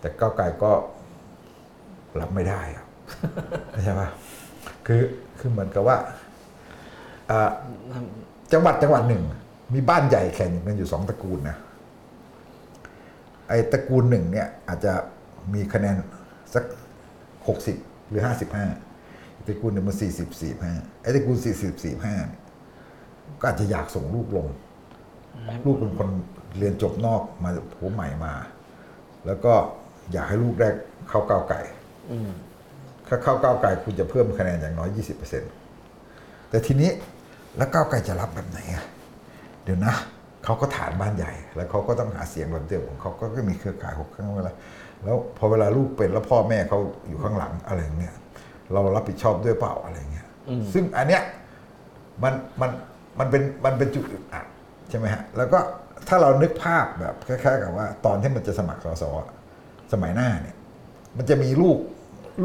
[0.00, 0.70] แต่ก้าวไกลก็
[2.20, 2.84] รับไม่ได้อะ
[3.84, 4.08] ใช่ปะ
[4.86, 5.02] คือ
[5.38, 5.96] คือเหมือนกับว่า
[7.30, 7.50] อ่า
[8.52, 9.22] จังหวัดจังหวัดหนึ่ง
[9.74, 11.56] มีบ้านใหญ่แข่งกันอยู่สองตระกูลนะ
[13.48, 14.92] ไอ้ตระกูลหนึ่งเนี่ย อาจจะ
[15.54, 15.96] มีคะแนน
[16.54, 16.64] สัก
[17.48, 17.76] หกสิบ
[18.08, 18.66] หรือห้าสิบห้า
[19.46, 20.72] ตระกูลหนึ่งมันสี่สิบสี่ห้า
[21.02, 22.14] ไอ้ตระกูลสี่สิบสี่ห้า
[23.40, 24.46] ก็อาจจะอยากส่งลูกลง
[25.64, 26.08] ลูกเป็นคน
[26.58, 28.32] เรียนจบนอกมาผัวใหม่มา
[29.26, 29.52] แล้วก็
[30.12, 30.68] อยากให้ลูกได้
[31.08, 31.60] เข้าก้าวไก่
[32.12, 32.30] อืม
[33.08, 34.88] ถ้าเข้าก้าวไกลคุณจะเพิ่มคะแนนอย่างน้อย
[35.70, 36.90] 20%แต่ทีนี้
[37.56, 38.84] แล้วก้าวไกลจะรับแบบไหนอะ
[39.64, 39.94] เดี๋ยวนะ
[40.44, 44.52] เขาก็ฐานบ้านใหญ่ แล้วเขาก็ต้องหาเสียงแบบเดิมของเขาก็มีเครือข่ายของเขาเวลา
[45.04, 48.14] แล้วพอเวลาลูกเป็นแล้วพ่อแม่เขาอยู่ข้างหลังอะไรอย่างเงี้ย
[48.74, 50.26] เรารับผิดชอบด้วยเปล่าอะไรเงี้ย
[50.72, 51.22] ซึ่งอันเนี้ย
[52.22, 52.70] มันมัน
[53.18, 54.46] มันเป็นมันเป็นจุดอึดอัด
[54.90, 55.58] ใช่ไหมฮะแล้วก็
[56.08, 59.28] ถ้าเรานึกภาพแบบคล้ายๆกับว่า ตอนที่มันจะสมัครสสอะ
[59.92, 60.56] สมัยหน้าเนี่ย
[61.16, 61.78] มันจะมีลูก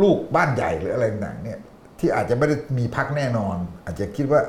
[0.01, 1.59] ลูกบ้านใหญ่หรืออะไรต่างๆเนี่ย
[2.00, 3.55] ที่อาจจะไม่ได้มีพักแน่นอน
[3.86, 4.41] อาจจะคิดว่า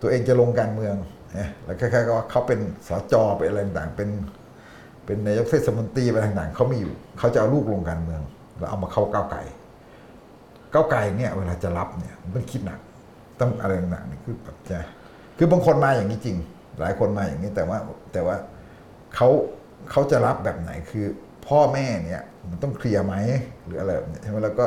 [0.00, 0.94] ตัวเองจะลงการเมือง
[1.38, 4.08] นะแล้วคล้ายๆกับว่าเขาเป็นสจเป็นอะไรต่างๆเป็น
[5.06, 8.22] เป็นนายกเทศมนตรีอะไรต่างๆเขามีอยู่เขาจะเอาลูกลงการเมือง
[8.58, 9.40] แล้วเอามาเข้าก้าวไกล
[10.72, 12.80] ก้าวไกลเนี่ยเวลาจะรับเนี่ยมันต้องคิดหนัก
[13.40, 14.78] ต้องอะไรต่างๆนี่คือแบบจะ
[15.38, 16.36] คือบางคนมาอย่างนี้จริง
[16.80, 17.78] หลายคนมาอย่างนี้แต่ว่า
[18.12, 18.36] แต่ว่า
[19.14, 19.28] เขา
[19.90, 21.06] เขาจะรับแบบไหนคือ
[21.46, 23.14] พ่อแม่เนี่ยมันต้องเคลียร์ไหม
[23.64, 24.66] หรืออะไรแบบเนี้ยใช่ไหมแล้วก็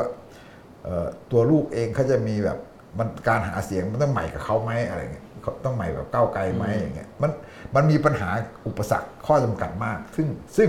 [0.84, 2.58] เอ่อตัวลูกเองเขาจะมีแบบ
[2.98, 7.30] มันการหาเสียงมันต้องใหม่กับเขาไหมอะไรเงี้ยเขาต้องใหม่แบบก้าวไกลไหมอย่างเงี้ยมัน
[7.74, 8.28] มันมีปัญหา
[8.66, 10.26] อุปสรรคข้อจำกัดมาก ซึ่ง
[10.56, 10.68] ซึ่ง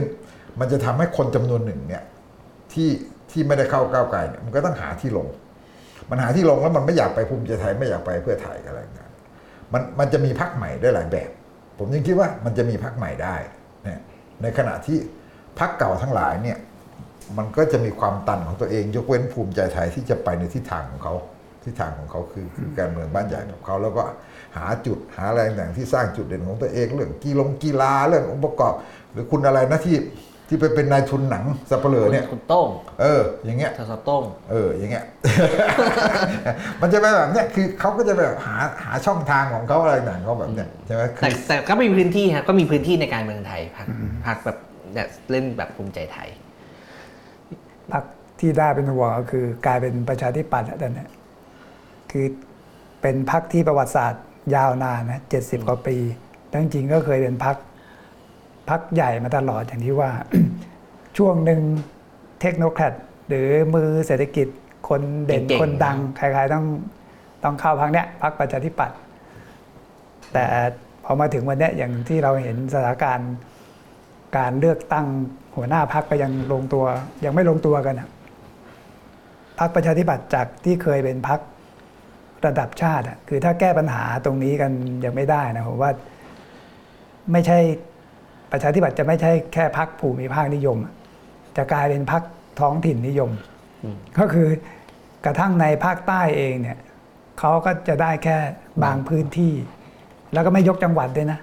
[0.60, 2.04] มันจะทำให้คนจำนวนหนึ่งเนี่ย
[2.74, 2.90] ที่
[3.36, 5.28] ที่ไม่ได้เข้าก้าวไกลเนี่ยมันก็ต้องหาที่ลง
[6.10, 9.10] มันหาที่ลงแล้วมันไม่อยากไปภูมิใจไทยไม่อยากไปเพื่อไทยอะไรอย่างเงี้ย
[9.74, 11.30] มันมันจะมีพักใหม่ได้หลายแบบ
[11.78, 13.36] ผมยังคิดว่ามันจะมีพักใหม่ได้
[13.84, 14.00] เนี่ย
[14.42, 14.98] ในขณะที่
[15.60, 16.58] พักเก่าทั้งหลายเนี่ย
[17.38, 21.16] มันก็จะมีความตันของตัวเอง ยกเว้นภูมิใจไทยที่จะไปในทิศทางของเขา
[21.64, 24.04] ทิศทางของเขาคือคือการเมืองบ้านใหญ่ของเขาแล้วก็
[24.58, 28.74] หาจุดหาอะไรต่างที่สร้างจุดเด่นของตัวเอง เรื่องกีฬงกีฬาเรื่ององค์ประกอบ
[29.12, 29.98] หรือคุณอะไรนะที่
[30.48, 32.68] ที่ไปเป็นนายทุนหนังสับเปลือเนี่ยคุณโต้ง
[33.02, 35.04] เออ อย่างเงี้ยทศโต้งเอออย่างเงี้ย
[36.82, 43.88] มันจะเป็นแบบเนี้ยคือเขาก็จะแบบหาหาช่องทางของเขาอะไรต่างๆเขาแบบเนี้ยใช่ไหมคืแต่อแต่ก็มีพื้นที่ครับก็มีพื้นที่ในการเมืองไทยพัก
[44.26, 44.58] พักแบบ
[44.94, 46.30] เนี่ยเล่นแบบภูมิใจไทย
[47.92, 48.04] พัก
[48.40, 51.10] ที่ได้เป็นห่วงก็คือกลายเป็นประชาธิปัตย์แล้วตอนเนี้ย
[52.12, 52.26] คือ
[53.02, 54.24] เป็นพักที่ประวัติศาสตร์
[54.56, 55.98] ยาวนานนะเจ็ดสิบกว่าปี
[56.48, 57.56] แต่จริงๆก็เคยเป็นพัก
[58.70, 60.12] พักใหญ่มาตลอดอย่างที่ว่า
[61.18, 61.62] ช่วงหนึ่ง
[62.42, 62.94] เทคโนแครด
[63.28, 64.48] หรือมือเศรษฐกิจ
[64.90, 66.66] คนเด่นเก่งๆคนดังใครๆต้อง
[67.44, 68.98] ต้องเข้าพักเนี้ยพักประชาธิปัตย์
[70.34, 70.46] แต่
[71.04, 73.34] พอมาถึงวันเนี้ยอย่างที่เราเห็นสถานการณ์
[74.38, 75.08] การเลือกตั้ง
[75.56, 76.86] หัวหน้าพักก็ยังลงตัว
[77.26, 78.10] ยังไม่ลงตัวกันอะ
[79.60, 81.40] พักประชาธิปัตย์จากที่เคยเป็นพัก
[82.46, 84.72] ระดับชาติอะคือถ้าแก้ปัญหาตรงนี้กัน
[85.06, 85.92] ยังไม่ได้นะผมว่า
[87.32, 87.60] ไม่ใช่
[88.56, 90.94] ประชาธิปัตย์จะไม่ใช่แค่พักภูมิภาคนิยมอะ
[91.58, 92.24] จะกลายเป็นพัก
[92.60, 93.32] ท้องถิ่นนิยม
[94.20, 94.48] ก็คือ
[95.26, 96.78] กระทั่งในภาคใต้เองเนี่ย
[97.40, 98.38] เขาก็จะได้แค่
[98.84, 99.54] บางพื้นที่
[100.34, 101.40] แล้วก็ไม่ยกจังหวัดด้วยนะ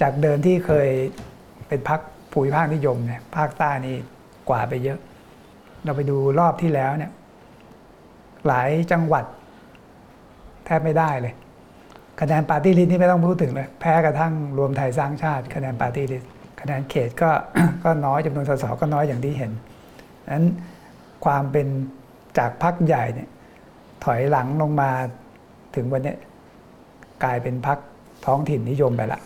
[0.00, 0.88] จากเดิมที่เคย
[1.68, 2.00] เป็นพัก
[2.32, 3.96] ภูมิภาคนิยมเนี่ยภาคใต้นี่
[4.48, 4.98] กว่าไปเยอะ
[5.84, 7.12] เราไปดูรอบที่แล้วเนี่ย
[8.46, 9.24] หลายจังหวัด
[10.64, 11.34] แทบไม่ได้เลย
[12.20, 16.30] คะแนนปาร์ตี้ลิสต์นี่ไม่ต้องพูดถึงเลยแพ้กระทั่งรวมไทยสร้างชาติคะแนนปาร์ตี้ลิสต์
[16.60, 17.30] คะแนนเขตก็
[17.84, 19.52] ก็น้อยจำนวนสสก็น้อยอย่างที่เห็น
[20.34, 20.46] นั้น
[21.24, 21.66] ความเป็น
[22.38, 23.28] จากพรรคใหญ่เนี่ย
[24.04, 24.90] ถอยหลังลงมา
[25.76, 26.18] ถึงวันเนี้ย
[27.24, 27.78] กลายเป็นพรรค
[28.26, 29.20] ท้องถิ่นนิยมไปละ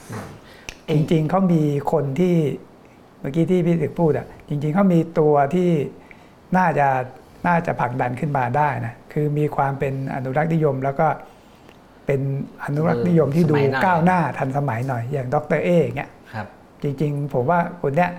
[0.91, 2.35] จริงๆเขามีคนที่
[3.21, 5.71] เมื่อกี้ที่พี่ตึกพูดอะจริง ๆเขามีตัวที่
[6.57, 6.89] น่าจะ
[7.47, 11.07] น่าจะผลักดันขึ้นมาได้นะคือมีความเป็นอนุรักษ์นิยมแล้วก็
[12.07, 12.21] เป็น
[12.65, 16.47] อนุรักษ์นิยมที่ดูสมัยหน่อยก้าวหน้าทันสมัยหน่อย อย่างดรเออย่างเงี้ยครับ
[16.83, 18.11] จริงๆ ผมว่าคนเนี้ย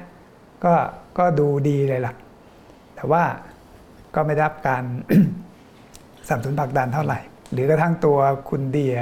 [0.66, 0.74] ก็
[1.18, 2.14] ก็ดูดีเลยล่ะ
[2.96, 3.24] แต่ว่า
[4.16, 4.84] ก็ไม่ได้รับการ
[6.28, 7.20] สนับสนุนผลักดันเท่าไหร่
[7.52, 8.18] หรือกระทั่งตัว
[8.50, 8.96] คุณเดีย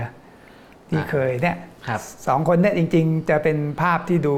[0.89, 4.36] ที่เคยเนี่ยครับสองคนเนี่ยจริง ๆ จะเป็นภาพที่ดู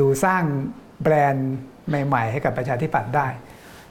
[0.00, 0.42] ดูสร้าง
[1.02, 1.56] แบรนด์
[1.88, 3.26] ใหม่ ๆ ให้กับประชาธิปัตย์ได้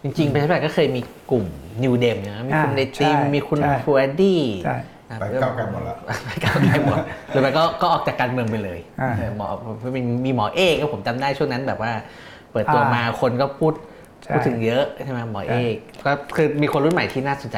[0.04, 1.46] จริงๆประชาธิปัตย์ก็เคยมีกลุ่ม
[1.84, 4.76] นิวเดมนะมีคุณอ่าในติมใช่มีคุณใช่ฟูเอดดี้ใช่
[5.20, 6.98] ไปก้าวไกลหมดแล้วไปก้าวไกลหมด
[7.30, 9.48] หรือไปก็ก็ออกจากการเมืองไปเลยอ่าเออหมอ
[9.96, 11.92] มีมีหมอเอกก็ผมจำได้ช่วงนั้นแบบว่า
[12.52, 13.74] เปิดตัวอ่ามมาคนก็พูด
[14.24, 17.58] ใช่พูดถึงเยอะใช่ไหมหมอเอกก็คือมีคนรุ่นใหม่ที่น่าสนใจ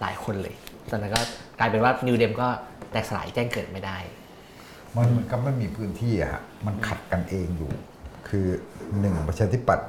[0.00, 0.54] หลายคนเลย
[0.90, 1.20] ตอนนั้นก็
[1.58, 2.48] กลายเป็นว่านิวเดมก็
[2.92, 3.98] แตกสลายแจ้งเกิดไม่ได้
[4.96, 7.70] มันเหมือนกับไม่มีพื้นที่อะฮะมันขัดกันเองอยู่
[8.28, 8.46] คือ
[9.00, 9.88] หนึ่งประชาธิปัตย์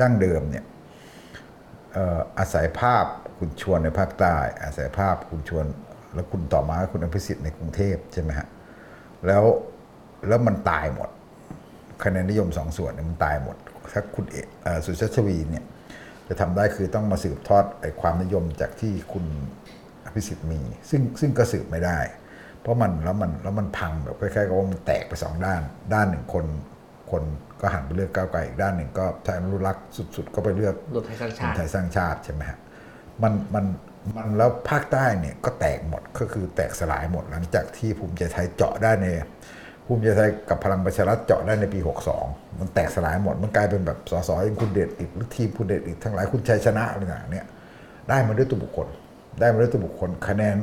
[0.00, 0.64] ดั้งเดิมเนี่ย
[1.92, 3.04] เอ่ออาศัยภาพ
[3.38, 5.64] คุณชวนในภาคใต้ อาศัยภาพคุณชวน
[6.14, 8.48] แล้วคุณต่อมาคุณอภิสิทธิ์ในกรุงเทพใช่ไหมฮะ
[9.26, 9.44] แล้ว
[10.28, 11.08] แล้วมันตายหมด
[12.04, 13.56] คะแนนนิยมสองส่วนเนี่ยมันตายหมด
[13.92, 15.64] ถ้าคุณเอกเอ่อสุชาติชวีเนี่ย
[16.28, 19.24] จะทำได้คือต้องมาสืบทอดไอ้ความนิยมจากที่คุณ
[20.04, 21.98] อภิสิทธิ์มี ซึ่งซึ่งก็สืบไม่ได้
[22.60, 25.60] เพราะมันแล้วมันแล้วมันพังแบบคล้ายๆกับว่ามันแตกไปสองด้าน
[25.94, 26.44] ด้านหนึ่งคน
[27.10, 27.22] คน
[27.60, 29.84] ก็หันไปเลือกก้าวไกลอีกด้านหนึ่งก็ถ้าอนุรักษ์
[30.16, 32.58] สุด ๆ ก็ไปเลือกรวมไทยสร้างชาติไทยสร้างชาติใช่ไหมฮะ
[33.22, 33.64] มันมัน
[34.16, 39.06] มันแล้วภาคใต้เนี่ยก็แตกหมดก็คือแตกสลายหมดหลังจากที่ภูมิใจไทยเจาะได้ใน
[39.86, 41.80] ภูมิใจไทยกับพลังประชารัฐเจาะได้ในปี
[42.18, 47.46] 62 มันแตกสลายหมด มันกลายเป็นแบบสสอย่างคุณเดชอีกหรือทีมคุณเดชอีกทั้งหลายคุณชัยชนะอะไรต่างเนี่ย
[48.08, 48.88] ได้มาด้วยตัวบุคคล
[49.40, 50.56] ได้มาด้วยตัวบุคคล คะแนน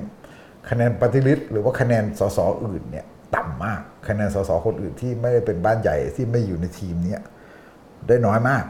[0.70, 7.22] คะแนนปฏิริษหรือว่าคะแนนสสอื่นเนี่ยต่ำมากคะแนนสสคนอื่นที่ไม่ได้เป็นบ้านใหญ่ที่ไม่อยู่ในทีมเนี้ย
[8.08, 8.64] ได้น้อยมาก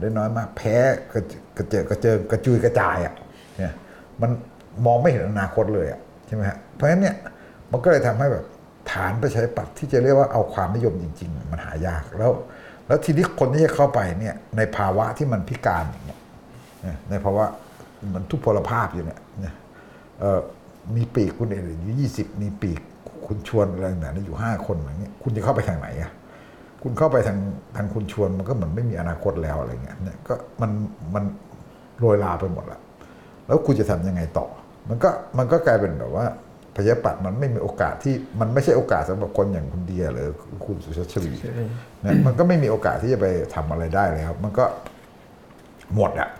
[0.00, 0.76] ได้น้อยมากแพ้
[1.12, 3.14] กระเจกระเจิงกระเจิงกระจุยกระจายอะ
[3.58, 3.72] เนี่ย
[4.22, 4.30] มัน
[4.86, 7.16] มองไม่เห็นอนาคตเลยอะใช่ไหมฮะเพราะฉะนั้นเนี่ย
[7.70, 8.44] มันก็เลยทำให้แบบ
[8.92, 12.32] ฐานประชาธิปัตย์ที่จะเรียกว่าเอาความนิยมจริง ๆ มันหายากแล้ว
[12.86, 16.20] แล้วทีนี้คนที่จะเข้าไปเนี่ยในภาวะที่มันพิการอย่างเงี้ย
[16.82, 17.44] เนี่ยในภาวะ
[18.14, 19.20] มันทุพพลภาพอยู่เนี่ย
[20.20, 20.40] เอ่อ
[20.96, 22.80] มีปีกคุณเอกอยู่ยี่สิบมีปีก
[23.26, 26.10] คุณชวนอะไรต่างๆอยู่ห้าคนอย่างเงี้ยคุณจะเข้าไปทางไหนอะ
[26.82, 27.38] คุณเข้าไปทาง
[27.76, 30.70] ทางคุณชวนมันก็เหมือนไม่มีอนาคตแล้วอะไรเงี้ยเนี่ยก็มัน
[31.14, 31.24] มัน
[31.98, 32.80] โรยลาไปหมดละ
[33.46, 34.46] แล้วคุณจะทำยังไงต่อ
[34.88, 36.26] มันก็มันก็กลายเป็นแบบว่า
[36.76, 40.28] พยาปัตย์มันไม่มีโอกาสที่มันไม่ใช่โอกาสสำหรับคนอย่างคุณเดียหรือ
[40.66, 41.32] คุณสุชาติชวี
[42.02, 44.64] เนี่ยมันก็ไม่มีโอกาสที่จะไปทำอะไรได้แล้วมันก็
[45.94, 46.30] หมดอะ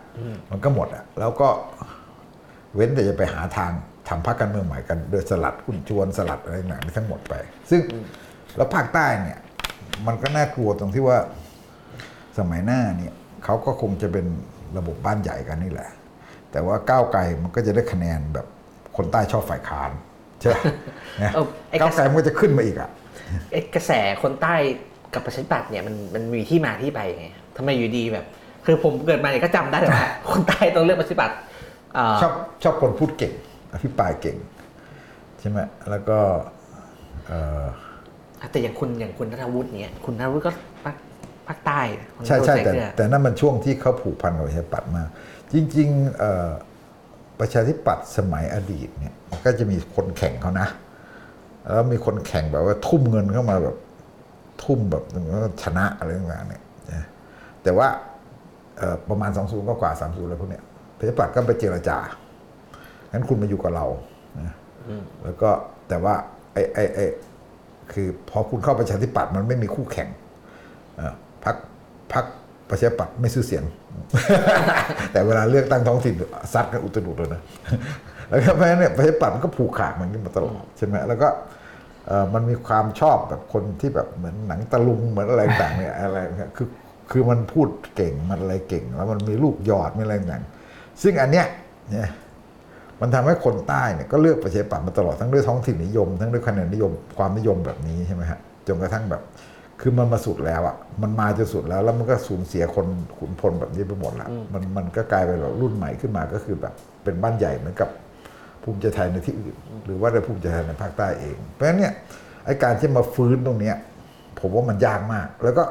[0.51, 1.49] มันก็หมดอะ แล้วก็
[2.75, 3.73] เว้นแต่จะไปหาทาง
[4.09, 7.35] ทำพรรคการเมืองใหม่กัน โดยสลัดคุณชวนสลัดอะไรต่างๆทั้งหมดไป
[7.71, 7.81] ซึ่ง
[8.57, 9.38] แล้วภาคใต้เนี่ย
[10.07, 11.19] มันก็น่ากลัวตรงที่ว่า
[12.38, 13.12] สมัยหน้าเนี่ย
[13.45, 14.27] เขาก็คงจะเป็น
[14.77, 15.91] ระบบบ้านใหญ่กันนี่แหละ
[16.53, 18.47] แต่ว่าก้าวไกลมันก็จะได้คะแนนแบบ
[18.97, 19.91] คนใต้ชอบฝ่ายค้าน
[20.41, 20.57] ใช่ไหม
[21.21, 22.91] เนี่ยเออไอ้ก้าวไกลมันก็จะขึ้นมาอีกอะ
[23.53, 24.55] ไอ้กระแสคนใต้
[25.15, 28.27] กับประชาธิปัตย์เนี่ยมันมันมีที่มาที่ไปยังไงทำไมอยู่ดีแบบ
[28.67, 31.37] คือผมเกิดมาเนี่ยก็จำได้แต่ว่าคนใต้ต้องเลือกประชาธิปัตย์
[31.95, 33.33] เอ่อชอบชอบคนพูดเก่ง
[33.75, 34.37] อภิปรายเก่ง
[35.41, 35.59] ใช่ไหม
[35.91, 36.19] แล้วก็
[37.27, 37.65] เอ่อ
[38.53, 40.51] แต่อย่างคุณอย่างคุณนัทวุฒิเนี่ยคุณนัทวุฒิก็
[40.85, 40.97] ภาค
[41.49, 41.81] ภาคใต้
[42.17, 45.09] คุณใช่ใช่นัทวุฒิแต่เสื้อแต่นั่นมันช่วงที่เขาผูกพันกับประชาธิปัตย์มาก
[45.53, 46.51] จริงๆเอ่อ
[47.41, 50.69] ประชาธิปัตย์สมัยอดีตเนี่ยมันก็จะมีคนแข่งเขานะ
[51.71, 53.77] แล้วมีคนแข่งแบบว่าทุ่มเงินเข้ามาแบบ
[54.65, 55.05] ทุ่มแบบ
[55.62, 56.62] ชนะอะไรต่างๆเนี่ย
[56.93, 57.07] นะ
[57.62, 57.88] แต่ว่า
[58.79, 60.65] เอ่อประมาณสองศูนย์ก็กว่าสามศูนย์อะไรพวกเนี้ย
[60.97, 61.99] ประชาธิปัตย์ก็ไปเจรจา
[63.12, 63.87] งั้นคุณมาอยู่กับเรา
[64.41, 64.55] นะ
[65.25, 65.51] แล้วก็
[65.88, 66.15] แต่ว่า
[66.53, 67.05] ไอ้ไอ้ไอ้
[67.93, 70.09] คือพอคุณเข้าประชาธิปัตย์มันไม่มีคู่แข่ง
[71.45, 71.57] พัก
[72.12, 72.25] พัก
[72.73, 73.65] ประชาธิปัตย์ไม่ซื้อเสียง
[75.13, 76.15] แต่เวลาเลือกตั้งท้องถิ่น
[76.53, 77.43] ซัดกันอุตรุดเลยนะ
[78.29, 81.29] แล้วก็เพราะฉะนั้นเนี่ยประชาธิปัตย์มันก็ผูกขาดมันขึ้นมาตลอดใช่ไหมแล้วก็
[82.07, 86.69] เอ่อมันมีความชอบแบบคนที่แบบเหมือนหนังตะลุงเหมือนอะไรต่างๆเนี่ยอะไรเนี่ยคือ
[87.11, 91.47] คือมันพูดเก่งมันอะไรเก่ง แล้วมันมีลูกหยอดมีอะไรต่างๆซึ่งอันเนี้ย
[91.91, 92.09] เนี่ย
[93.01, 99.23] มันทำให้คนใต้เนี่ยก็เลือกประชาธิปัตย์มาตลอดทั้งด้วยท้องถิ่นนิยม ทั้งด้วยคะแนนนิยมความนิยมแบบนี้ใช่ไหมฮะจนกระทั่งแบบ
[99.83, 102.87] คือมันมาสุดแล้วอะ มันมาจนสุดแล้ว แล้วมันก็สูญเสียคน
[103.18, 107.88] ขุนพลแบบนี้ไปหมดละมันมันก็กลายเป็นแบบรุ่นใหม่ขึ้นมาก็คือแบบเป็นบ้านใหญ่เหมือนกับ
[108.62, 111.92] ภูมิใจไทยในที่อื่น หรือว่าในภูมิใจไทยในภาคใต้เอง เพราะฉะนั้นเนี่ย
[112.45, 113.77] ไอการที่มาฟื้นตรงเนี้ย
[114.40, 115.64] ผมว่ามันยากมาก แล้วก็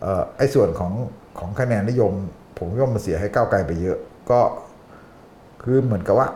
[0.00, 0.92] เอ่อไอ้ส่วนของ
[1.38, 2.12] ของคะแนนนิยม
[2.58, 3.98] ผมก็มาเสียให้ก้าวไกลไปเยอะ
[4.30, 4.40] ก็
[5.62, 6.28] คือเหมือนกับว่า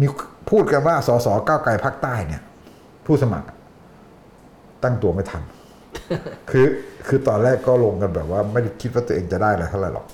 [0.00, 0.06] มี
[0.50, 2.42] พูดกันว่าสสก้าวไกลภาคใต้เนี่ย
[3.06, 3.48] ผู้สมัคร
[4.82, 5.42] ตั้งตัวไม่ทัน
[6.50, 6.66] คือ
[7.06, 10.06] คือตอนแรกก็ลงกันแบบว่า ไม่ได้คิดว่าตัวเองจะได้อะไรเท่าไหร่หรอก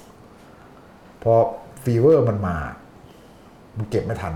[1.23, 1.35] พอ
[1.85, 2.57] fever มันมา
[3.77, 4.35] มันเก็บไม่ทัน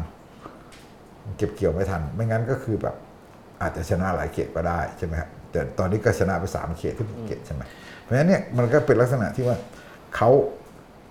[1.25, 2.97] มันเก็บเกี่ยวไม่ทัน ไม่งั้นก็คือแบบ
[3.63, 7.63] อาจจะชนะหลายเขตก็ได้ใช่ไหมฮะแต่ตอนนี้ก็ชนะไปสามเขตที่ภูเก็ตใช่ไหม
[8.01, 9.57] เพราะฉะนั้นเนี่ยมันก็เป็นลักษณะที่ว่า
[10.17, 10.31] เขา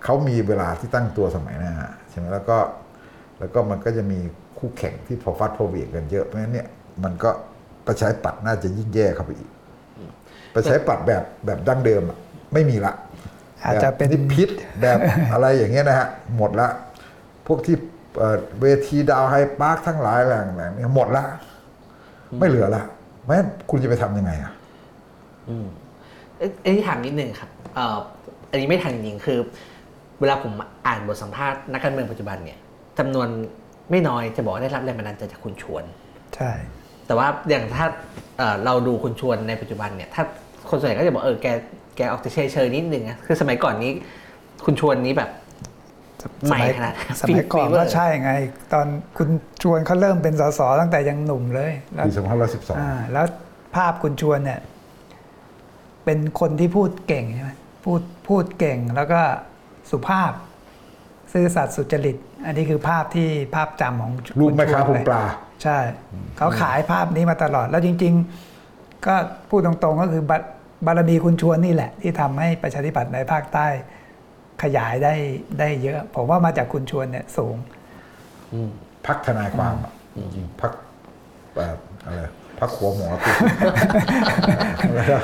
[0.04, 1.72] เขามีเวลาที่ตั้งตัวสมัยหน้า
[2.10, 2.58] ใช่ไหมแล้วก็
[3.38, 4.18] แล้วก็มันก็จะมี
[4.58, 6.68] คู่แข่งที่พอฟัดพอเวียงกันเยอะเพราะฉะนั้นเนี่ย
[7.04, 7.30] มันก็
[7.86, 9.50] ประชาธิปัตย์น่าจะยิ่งแย่เข้าไปอีก
[10.54, 12.18] ประชาธิปัตย์แบบแบบดั้งเดิมอะ
[12.52, 12.92] ไม่มีละ
[13.64, 14.48] อาจจะเป็นแบบพิษ
[14.80, 14.98] แบบ
[15.32, 16.68] อะไรอย่างเงี้ยนะฮะหมดละ
[17.46, 17.76] พวกที่
[18.18, 21.24] เอ่อเวทีดาวไฮปาร์คทั้งหลายแหล่งแหล่งเนี่ยหมดละ
[22.38, 22.82] ไม่เหลือละ
[23.26, 23.36] แม้
[23.70, 24.52] คุณจะไปทำยังไงอะ
[26.38, 27.98] เอ้ยเอ้ยถามนิดนึงครับเอ่อ
[28.50, 29.38] อันนี้ไม่ทันจริงๆคือ
[30.20, 30.52] เวลาผม
[30.86, 32.58] อ่านบทสัมภาษณ์นักการเมืองปัจจุบันเนี่ย
[32.98, 33.28] จำนวน
[33.90, 35.84] ไม่น้อยจะบอกว่าได้รับแรงบันดาลใจจากคุณชวน
[36.36, 36.50] ใช่
[37.06, 37.86] แต่ว่าอย่างถ้า
[38.38, 40.24] เอ่อเราดูคุณชวนในปัจจุบันเนี่ย ถ้า
[40.72, 41.46] คนส่วนใหญ่ก็จะบอกเออแก
[41.96, 43.92] แกออกจะเฉยเฉยๆนิดนึงนะคือสมัยก่อนนี้
[44.64, 45.30] คุณชวนนี้แบบ
[46.48, 48.32] ใหม่ขนาดสมัยก่อนฟีเวอร์ก็ใช่ไง
[48.72, 48.86] ตอน
[49.18, 49.28] คุณ
[49.62, 52.12] ชวนเขาเริ่มเป็นสสตั้งแต่ยังหนุ่มเลยแล้วปี
[52.50, 53.26] 2512อ่าแล้ว
[53.76, 54.60] ภาพคุณชวนเนี่ย
[56.04, 57.50] เป็นคนที่พูดเก่งใช่ไหม
[57.84, 59.20] พูดพูดเก่งแล้วก็
[59.90, 60.32] สุภาพ
[61.32, 65.24] ซื่อสัตย์สุจริต อันนี้คือภาพที่ภาพจำของรูปแม่ค้าณชพุวนงเลยปลา
[65.62, 65.78] ใช่
[66.36, 68.14] เขาขายภาพนี้มาตลอดแล้วจริง
[68.58, 69.14] ๆ ก็
[69.50, 70.22] พูดตรงๆก็คือ
[70.86, 73.66] บารบารมีคุณชวนนี่แหละ ที่ทำให้ประชาธิปัตย์ในภาคใต้
[74.62, 75.14] ขยายได้
[75.58, 77.56] ได้เยอะ ผมว่ามาจากคุณชวนเนี่ยสูง
[79.06, 80.72] พักทนายความอะจริงๆพัก
[81.56, 82.22] แบบอะไร
[82.58, 83.36] พักขัวหมอติด
[84.94, 85.16] แล้วก็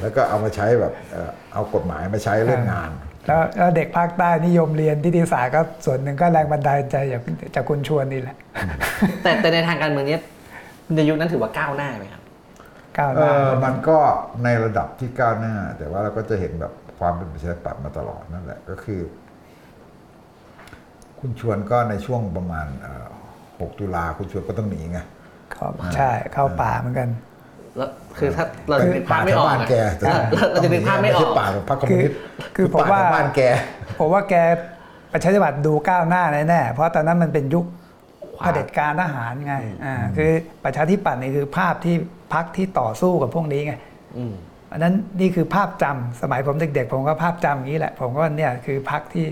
[0.00, 2.90] แล้วก็เอามาใช้แบบเอ่อเอากฎหมายมาใช้เรื่องงาน
[3.26, 7.22] แล้วแล้วเด็กภาคใต้นิยมเรียนทิติศาสตร์ก็ส่วนหนึ่งก็แรงบันดาลใจจาก
[7.54, 8.36] จากคุณชวนนี่แหละ
[9.22, 10.22] แต่แต่ในทางการเมืองเนี้ย
[10.94, 12.22] ในยุคนั้นถือว่าก้าวหน้าไหมครับ
[12.98, 13.98] ก้าวหเอน้าอมันก็
[14.44, 19.00] ในระดับที่ก้าวหน้า แต่ว่าเราก็จะเห็นแบบความเป็นประชาธิปัตย์มาตลอดนั่นแหละก็คือ
[21.20, 23.08] คุณชวนก็ในช่วงประมาณเอ่อ
[23.70, 24.98] 6ตุลาคุณชวนก็ต้องหนีไง
[25.54, 27.08] ครับใช่เข้าป่าเหมือนกัน
[27.76, 29.76] แล้วคือถ้าเราจะนึกภาพไม่ออกบ้านอะแก
[30.06, 32.18] เออเราจะนึกภาพไม่ออก ใช่ป่าแบบพรรคคอมมิวนิสต์
[32.56, 33.40] คือผมว่า ป่แถบ้านแก
[33.98, 34.34] ผมว่าแก
[35.12, 37.64] ประชาธิปัตย์ดูก้าวหน้าแน่ๆเพราะตอนนั้นมันเป็นยุค
[38.40, 40.30] เผด็จการทหารไงอ่าคือ
[40.64, 41.96] ประชาธิปัตย์นี่คือภาพที่
[42.34, 43.74] พักที่ต่อสู้กับพวกนี้ไง
[44.16, 44.34] อืม
[44.72, 49.26] อันนั้นนี่คือภาพจำสมัยผมเด็กๆ ผมก็ภาพจำอย่างนี้แหละ ผมก็ว่าเนี่ยคือพักที่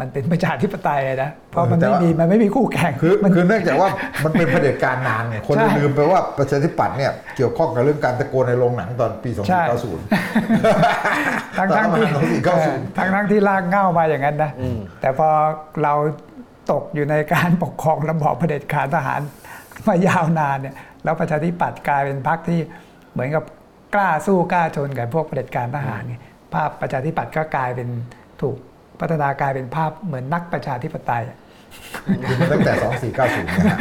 [0.00, 3.88] มันเป็นประชาธิปไตยนะเพราะมันแต่ไม่ว่ามีมันไม่มีคู่แข่งคือมันคือเนื่องจากว่า
[4.24, 15.28] มันเป็นเผด็จการนานไงคนใช่ลืมไปว่าประชาธิปัตย์เนี่ยเกี่ยวข้องกับเรื่องการตะโกนในโรงหนังตอนปีใช่2490ทั้งทั้งๆที่ตอนประมาณ2490ทั้งทั้งๆที่ลากเง่ามาอย่างนั้นนะอืมแต่พอ
[15.82, 15.94] เรา
[16.70, 19.20] ตกอยู่ในการปกครองระบอบเผด็จการทหาร
[19.86, 22.60] มายาวนานเนี่ยแล้วประชาธิปัตย์กลายเป็นพรรคที่
[23.12, 23.44] เหมือนกับ
[23.94, 26.02] กล้าสู้กล้าชนกับพวกเผด็จการทหาร
[26.54, 27.88] ภาพประชาธิปัตย์ก็กลายเป็น
[28.40, 28.56] ถูก
[29.00, 31.22] พัฒนากลายเป็นภาพเหมือนนักประชาธิปไตย
[32.28, 32.72] คือมันตั้งแต่
[33.14, 33.78] 2490นะฮะ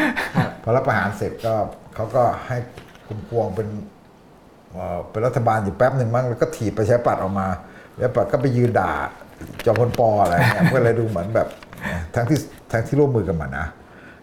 [0.64, 1.54] พอรับประหารเสร็จก็
[1.96, 2.58] เขาก็ให้
[3.08, 3.68] คุณพวงเป็น
[4.72, 7.48] เอ่อเป็นรัฐบาลอยู่แป๊บหนึ่งมั้งแล้วก็ถีบประชาธิปัตย์ออกมา
[7.98, 8.92] แล้วปัตย์ก็ไปยืนด่า
[9.66, 11.48] จอมพลปออะไรเงี้ยก็เลยดูเหมือนแบบ
[12.16, 12.38] ทั้งที่
[12.72, 13.66] ทั้งที่ร่วมมือกันมานะ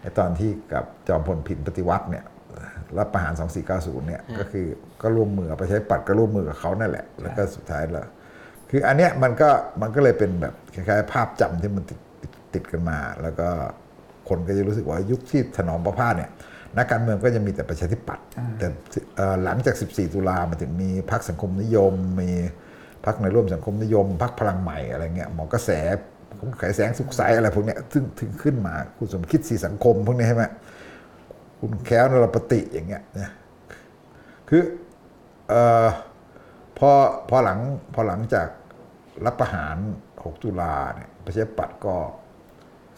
[0.01, 2.25] ไอตอนที่กับจอมพลผินปฏิวัติเนี่ย
[2.97, 3.33] รับประหาร
[3.69, 4.65] 2490 เนี่ยก็คือ
[5.01, 8.07] ก็ร่วมมือกับประชาธิปัตย์ก็ร่วมมือกับเขานั่นแหละ แล้วก็สุดท้ายแล้ว
[8.69, 9.49] คืออันเนี้ยมันก็
[9.81, 13.47] มันก็เลยเป็นแบบคล้ายๆ ภาพจำที่มันติดติดติดกันมา แล้วก็
[14.29, 16.31] คนก็จะรู้สึกว่ายุคที่ถนอมประพาสเนี่ย
[16.77, 18.25] นักการเมืองก็จะมีแต่ประชาธิปัตย์
[18.59, 18.67] แต่
[19.15, 22.31] เอ่อหลังจาก 14 ตุลามาถึงมีพรรคสังคมนิยม มี
[23.05, 25.69] พรรคในร่วมสังคมนิยมพรรคพลังใหม่อะไรเงี้ยหมอกระแส
[26.41, 30.45] คุณไขแสงสุขใสอะไรพวกเนี้ยซึ่งถึงขึ้นมา คุณสมคิดสีสังคมพวกนี้ใช่ไหม
[31.59, 33.31] คุณแค้วนรปฏิอย่างเงี้ยนะ
[34.49, 34.61] คือ
[35.49, 35.87] เอ่อ
[36.77, 36.91] พอ
[37.29, 37.59] พอหลัง
[37.93, 38.47] พอหลังจาก
[39.25, 39.77] รับประหาร
[40.09, 41.95] 6 ตุลาเนี่ยประชาธิปัตย์ก็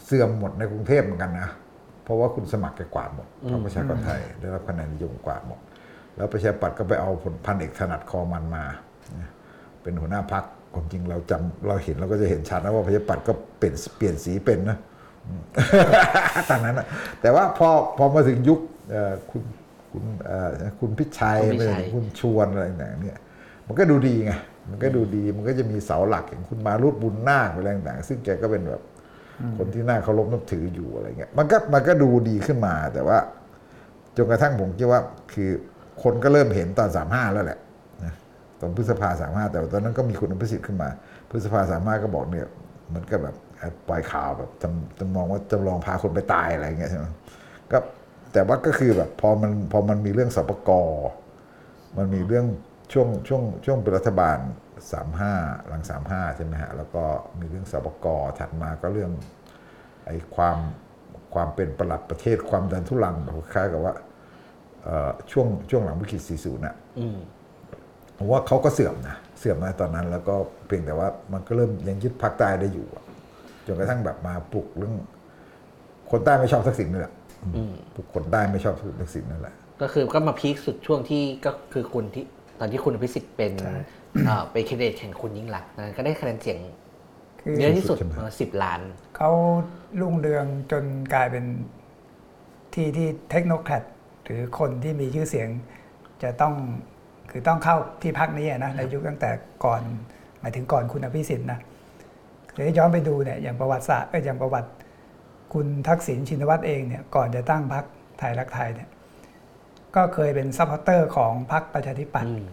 [0.04, 1.50] เสื่อมหมดในกรุงเทพเหมือนกันนะ
[2.04, 5.60] เพราะว่าคุณสมัครแกกวาดหมดพรรคประชากรไทยได้รับคะแนนนิยมกวาดหมด
[6.16, 8.64] แล้วประชาธิปัตย์ก็ไปเอาพลพันเอกถนัดคอมันมา
[9.82, 14.78] เป็นหัวหน้าพัก ความจริงเราจำเราเห็นเราก็จะเห็นชัดนะว่าประชาธิปัตย์ก็เปลี่ยนเปลี่ยนสีเป็นนะ
[16.50, 16.88] ตอนนั้นนะ
[17.22, 18.60] แต่ว่าพอพอมาถึงยุค
[18.92, 19.44] เอ่อคุณ
[19.92, 23.20] คุณเอ่อคุณพิชัยคุณพิชัยคุณชวนอะไรต่างๆเนี่ย
[23.68, 24.32] มันก็ดูดีไง
[24.70, 28.82] มันก็ดูดีมันก็จะมีเสาหลักอย่างคุณมารุตบุญนาคอะไรต่างๆซึ่งแกก็เป็นแบบ
[29.58, 33.18] คนที่น่าเคารพนับถืออยู่อะไรเงี้ยมันก็มันก็ดูดีขึ้นมาแต่ว่า
[34.18, 35.02] จนกระทั่งผมคิดว่า
[35.34, 35.50] คือ
[36.04, 37.60] คนก็เริ่มเห็นตอนสามห้าแล้วแหละนะ
[38.62, 40.90] ตอนพฤษภาสามห้าแต่วตอนนั้นก็มีคุณอภิสิทธิ์ขึ้นมา
[41.30, 42.48] พฤษภาสามห้าก็บอกเนี่ย
[42.90, 43.36] เหมือนกับแบบ
[43.88, 47.06] ปล่อยข่าวแบบจำจำมองว่าจำลองพาคนไปตายอะไรเงี้ยใช่ไหม
[47.72, 47.78] ก็
[48.34, 50.70] แต่ว่าก็คือแบบพอมันพอมันมีเรื่องสปก
[51.98, 52.46] มันมีเรื่อง
[52.94, 54.38] ช่วงช่วงช่วงเป็นรัฐบาล
[55.02, 57.04] 35หลัง35ใช่ไหมฮะแล้วก็
[57.40, 58.08] มีเรื่องสปก
[58.40, 59.12] ถัดมาก็เรื่อง
[60.06, 60.58] ไอ้ความ
[61.34, 63.94] ความเป็นประหลัดประเทศความดันทุลังแบบคล้ายกับว่า
[64.84, 67.18] เอ่อช่วงช่วงหลังวิกฤต40น่ะอืม
[68.22, 70.36] ผมว่าเขาก็เสื่อมนะเสื่อมนะตอนนั้น แล้วก็
[70.68, 73.06] เพียงแต่ว่ามันก็เริ่มยังยึดภาคใต้ได้อยู่อะ
[73.66, 74.96] จนกระทั่งแบบมาปลุกเรื่อง
[76.12, 77.14] คนใต้ไม่ชอบทักษิณนี่แหละ
[77.56, 82.26] อืมบุคคลได้ไม่ชอบคุณทักษิณนั่นแหละก็คือก็มาพีคสุดช่วงที่ก็คือคุณที่
[82.60, 83.54] ตอนที่คุณอภิสิทธิ์เป็น
[84.26, 86.58] เอ่อเป็นแคนดิเดตแข่งคุณยิ่งรักษณ์นั้นก็ได้คะแนนเสียง
[87.42, 88.82] คือเยอะที่สุดใช่ไหมสิบล้าน
[89.18, 89.32] เขา
[90.00, 91.46] รุ่งเรืองจนกลายเป็น
[92.74, 93.84] ที่ที่เทคโนแครด
[94.24, 95.48] หรือคนที่มีชื่อเสียง
[96.24, 96.54] จะต้อง
[97.32, 99.30] คือต้องเข้าที่พรรคนี้อะนะในยุคตั้งแต่
[99.66, 99.82] ก่อน
[100.40, 101.60] หมายถึงก่อนคุณอภิสิทธิ์นะ
[102.54, 104.70] เดี๋ยวย้อนไปดูเนี่ยอย่างประวัติศาสตร์เอ้ยอย่างประวัติ
[105.54, 107.86] คุณทักษิณชินวัตรเองเนี่ยก่อนจะตั้งพรรค
[108.20, 108.90] ไทยรักไทยเนี่ย
[109.96, 112.46] ก็เคยเป็น supporter ของพรรคประชาธิปัตย์อืม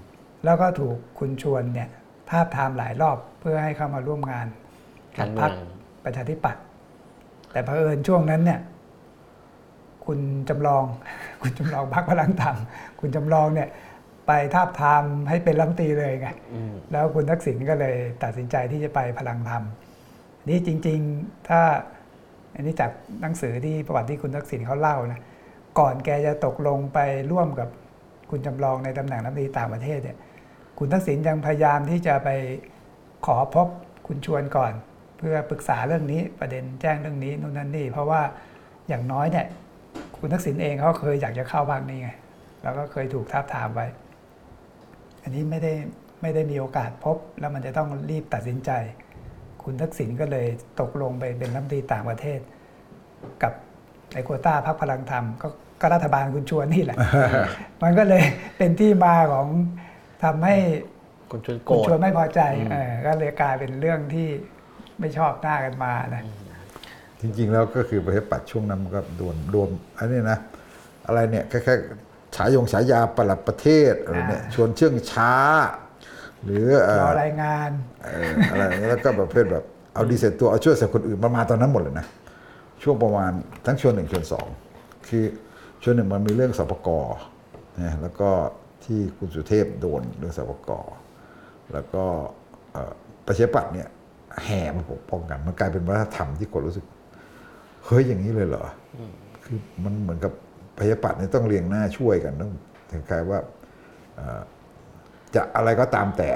[0.45, 1.89] แล้วก็ถูกคุณชวนเนี่ย
[2.31, 4.47] ทาบทามหลายรอบเพื่อให้เข้ามาร่วมงาน
[5.19, 5.55] การเมืรรอค
[6.05, 6.63] ประชาธิปัตย์
[7.53, 8.61] แต่เผอิญช่วงนั้นเนี่ย
[10.07, 10.85] คุณจำลอง
[11.43, 12.57] คุณจำลองพรรคพลังธรรม
[13.01, 13.69] คุณจำลองเนี่ย
[14.29, 19.63] ไปทาบทามให้เป็นรัฐมนตรีเลยไงอืมแล้วคุณทักษิณก็เลยตัดสินใจที่จะไปพลังธรรม
[20.49, 21.61] นี่จริง ๆ ถ้า
[22.55, 22.91] อันนี้จาก
[23.23, 25.21] หนังสือที่ประวัติที่คุณทักษิณเขาเล่านะ
[25.79, 26.99] ก่อนแกจะตกลงไป
[27.33, 27.69] ร่วมกับ
[28.31, 30.19] คุณจำลองในตำแหน่งรัฐมนตรีต่างประเทศเนี่ย
[30.79, 32.29] คุณทักษิณยังพยายามที่จะไป
[33.27, 33.69] ขอพบ
[34.07, 34.73] คุณชวนก่อน
[35.19, 38.23] เพื่อปรึกษาเรื่องนี้ประเด็นแจ้งเรื่องนี้นู่นนั่นนี่ เพราะว่า
[38.89, 39.47] อย่างน้อยเนี่ย
[40.19, 42.11] คุณทักษิณเองเขาเคยอยากจะเข้าพรรคนี้ไง
[42.63, 43.87] แล้วก็เคยถูกทาบทามไว้
[45.29, 45.73] อันนี้ไม่ได้
[46.23, 48.71] ไม่ได้มีโอกาสพบ แล้วมันจะต้องรีบตัดสินใจ
[49.63, 50.47] คุณทักษิณก็เลย
[50.81, 52.41] ตกลงไปเป็นรัฐมนตรีต่างประเทศ
[53.43, 53.53] กับ
[54.15, 55.49] ในโควต้าพรรคพลังธรรมก็
[55.81, 56.99] ก็รัฐบาลคุณชวนนี่แหละ
[57.83, 58.23] มันก็เลย
[58.59, 59.47] เป็นที่มาของ
[60.25, 60.57] ทำให้
[61.31, 62.41] คุณชวนโกคุรณธชวนไม่พอใจ
[62.73, 64.29] เออก็เลยกลายเป็นเรื่องที่
[65.01, 66.23] ไม่ชอบหน้ากันมานะ
[67.21, 70.39] จริงๆแล้วก็คือประชาธิปัตย์ช่วงนั้นมันก็โดนรวมอันนี้นะ
[71.07, 75.35] อะไรเนี่ยแค่ๆ ฉายงฉายาประหลัดประเทศอะไรเนี่ยชวนเชื่องช้า
[76.45, 77.71] หรือเอ่รออรายงาน
[78.03, 79.65] เอ่ออะไรแล้วก็ประเภทแบบ
[79.95, 82.07] เอาดีเสร็จตัวเอาช่วยใส่คนอื่นประมาณตอนนั้นหมดเลยนะ
[82.83, 83.33] ช่วงประมาณ
[83.67, 84.47] ทั้งชวนหนึ่งชวนสอง
[85.09, 85.25] คือ
[85.83, 86.89] ชวนหนึ่งมันมีเรื่องสปก
[87.81, 88.31] นะแล้วก็
[88.85, 90.71] ที่คุณสุเทพโดนเรื่องสปก
[91.73, 92.05] แล้วก็
[92.73, 92.93] เอ่อ
[93.27, 93.89] ประชาธิปัตย์เนี่ย
[94.45, 96.87] แห่มาปกป้องกันมันกลายเป็นวัฒนธรรมที่คนรู้สึก
[97.87, 98.65] เฮ้ยอย่างนี้เลยเหรอ
[98.97, 98.99] อ
[99.45, 100.33] คือมันเหมือนกับ
[100.81, 102.53] พยาปัตย์เนี่ยต้องเรียงหน้าช่วยกันต้อง
[102.91, 103.39] ถึงใครว่า
[104.15, 104.41] เอ่อ
[105.35, 106.31] จะอะไรก็ตามแต่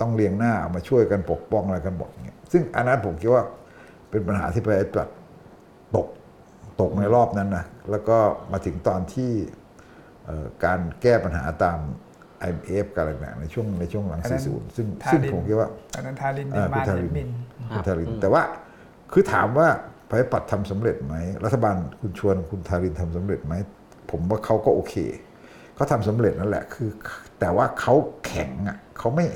[0.00, 3.44] ต้องเรียงหน้าเอามาช่วยกันปกป้องอะไรกันหมดเงี้ยซึ่งอันนั้นผมคิดว่า
[4.10, 5.16] เป็นปัญหาที่พยาปัตย์
[5.96, 6.06] ตก
[6.80, 8.18] ตกในรอบนั้นนะแล้วก็
[8.52, 9.32] มาถึงตอนที่
[10.24, 11.78] เอ่อการแก้ปัญหาตาม
[12.48, 17.28] IMF กันอะไรต่างๆในช่วงในช่วงหลังอันนั้น40 ซึ่งทาซึ่งรินผมคิดว่าตอนนั้นทารินบิอ่านคุมาณทานิรินมิน
[17.70, 18.42] คุณทารินแต่ว่า
[19.12, 19.68] คือถามว่า
[20.08, 21.14] พระปัตย์ทำสำเร็จไหม
[21.44, 23.54] รัฐบาลคุณชวนคุณทารินทำสำเร็จไหม
[24.10, 24.94] ผมว่าเขาก็โอเค
[25.74, 26.90] เขาทำสำเร็จนั่นแหละคือ
[27.40, 27.94] แต่ว่าเขา
[28.26, 29.26] แข็งอะเขาไม่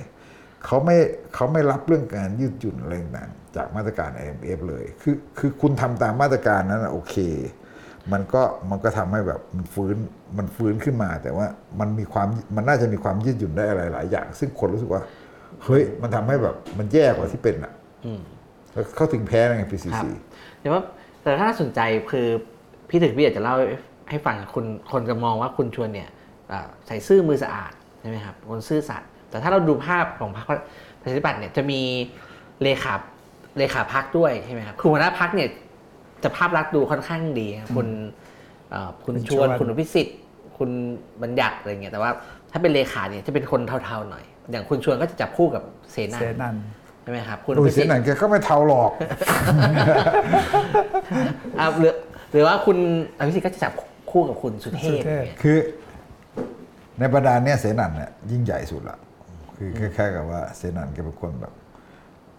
[0.66, 0.96] เขาไม่
[1.34, 7.16] เขาไม่รับเรื่องการยืดหยุ่นอะไรต่างๆจากมาตรการ IMF เลย คือคือคุณทำตามมาตรการนั้นนะโอเค
[8.12, 9.96] มันก็มันก็ทำให้แบบมันฟื้น
[10.38, 11.46] มันฟื้นขึ้นมา แต่ว่า
[11.80, 15.02] มันมีความมันน่าจะมีความยืดหยุ่นได้อะไรหลายอย่าง ซึ่งคนรู้สึกว่า
[15.64, 17.72] เฮ้ย มันทำให้แบบมันแย่กว่าที่เป็นอะ
[18.06, 18.20] อืม
[18.72, 20.06] แล้วเขาถึงแพ้ไง PCC ครับ
[20.60, 20.82] แต่ว่า
[21.22, 22.26] แต่ถ้าน่าสนใจคือ
[22.88, 23.56] พี่ถึกพี่อยากจะเล่า
[24.10, 26.08] ให้ฟังคุณคนจะมองว่าคุณชวนเนี่ย
[26.52, 30.46] อ่าใส่ซื่อมือสะอาดใช่ไหมครับคนซื่อสัตย์แต่ถ้าเราดูภาพของพรรค
[31.00, 31.80] ประชาธิปัตย์เนี่ยจะมี
[32.62, 32.94] เลขา
[33.58, 35.48] เลขาพักด้วยใช่ไหมครับคือหัวหน้าพักเนี่ย
[36.22, 37.88] จะภาพลักษณ์ดูค่อนข้างดีครับคุณ
[38.70, 40.16] เอ่อคุณคุณชวนชวนคุณอภิสิทธิ์
[40.58, 40.70] คุณ
[41.22, 42.10] บัญญัติอะไรเงี้ยแต่ว่า
[42.52, 46.54] ถ้าเป็นเลขาเนี่ยจะเป็นคนเทาๆหน่อย อย่างคุณชวนก็จะจับคู่กับเสนาเสนัน
[47.02, 48.90] ใช่ไหมครับ คุณอดูภิเสีสิยทธิ์หนังแกก็ไม่เท่าหรอก
[51.58, 51.94] อ่าหรือ
[52.32, 52.78] หรือว่าคุณ
[53.18, 53.72] อภิสิทธิ์ก็จะจับ
[54.10, 55.58] คู่กับคุณสุเทพสุเทพอย่างเงี้ยคือ
[56.98, 58.98] ในบรรดาเนี่ยเสนันเนี่ยยิ่งใหญ่สุดละ
[59.56, 61.54] คือคล้ายๆกับว่าเสนันแกเป็นคนแบบ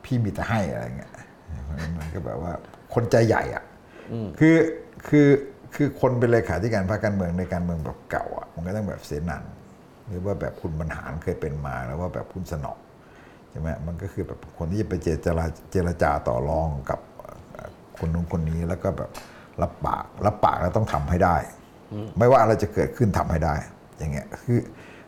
[0.04, 1.14] พี่มีแต่ให้อะไรเงี้ย
[1.98, 2.54] มันก็แบบว่า
[2.94, 3.64] คนใจใหญ่อะ
[4.40, 4.58] คือ
[5.08, 5.28] คือ
[5.76, 9.44] คือคนเป็นเลขาธิการพรรคการเมืองในการเมืองแบบเก่าอะมันก็ต้องแบบเสนัน
[10.08, 12.78] หรือว่าแบบคุณบรรหารเคยเป็นมาแล้วว่าแบบคุณสนอง
[13.52, 17.00] ใช่ไหมมันก็คือแบบคนที่จะไปเจรจาเจรจาต่อรองกับ
[17.52, 19.12] เอ่อคนนู้นคนนี้แล้วก็แบบ
[19.62, 21.38] รับปากรับปากแล้วต้องทำให้ได้
[22.18, 23.56] ไม่ว่าอะไรจะเกิดขึ้นทำให้ได้
[23.98, 24.60] อย่างเงี้ยคือ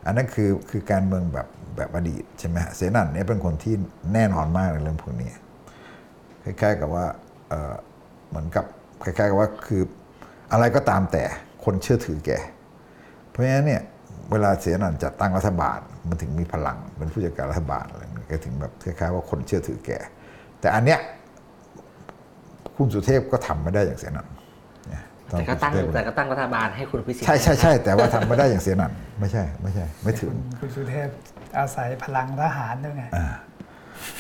[0.06, 3.76] อันนั้นคือคือการเมืองแบบแบบอดีตใช่ไหมฮะเสนันเนี่ยเป็นคนที่
[4.14, 5.32] แน่นอนมากในเรื่องพวกนี้
[6.44, 7.06] คล้ายๆกับว่า
[7.50, 7.74] เอ่อ
[8.30, 8.66] เหมือนกับ
[9.04, 9.82] คล้ายๆกับว่าคือ
[10.52, 11.24] อะไรก็ตามแต่
[11.66, 12.32] คนเชื่อถือแก
[13.30, 13.82] เพราะฉะนั้นเนี่ย
[14.32, 15.80] เวลาเสียนันจัดตั้งรัฐบาล
[16.10, 19.92] มันถึงมีพลังเป็นผู้จัดการรัฐบาลอะไรเงี้ย ก็ถึงแบบคล้ายๆว่าคนเชื่อถือแก
[20.62, 21.00] แต่อันเนี้ย
[22.76, 24.28] คุณสุเทพก็ทำไม่ได้อย่างเสียนัน
[24.90, 31.08] เนี่ยอแต่ก็ตั้งคุณสุเทพแต่ก็ตั้งรัฐบาลให้คุณอภิสิทธิ์ใช่ใช่ใช่แต่ว่าทำไม่ได้อย่างเสียนันไม่ใช่ ไม่ใช่ ไม่ถึงคุณสุเทพ
[31.58, 33.04] อาศัยพลังทหารด้วยไง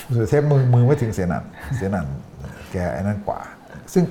[0.05, 1.43] คุณสุเทพมือมือไม่ถึงเสียนัน
[1.77, 2.07] เสียนัน
[2.71, 3.39] แกไอ้นั่นกว่า
[3.93, 4.03] ซึ่ง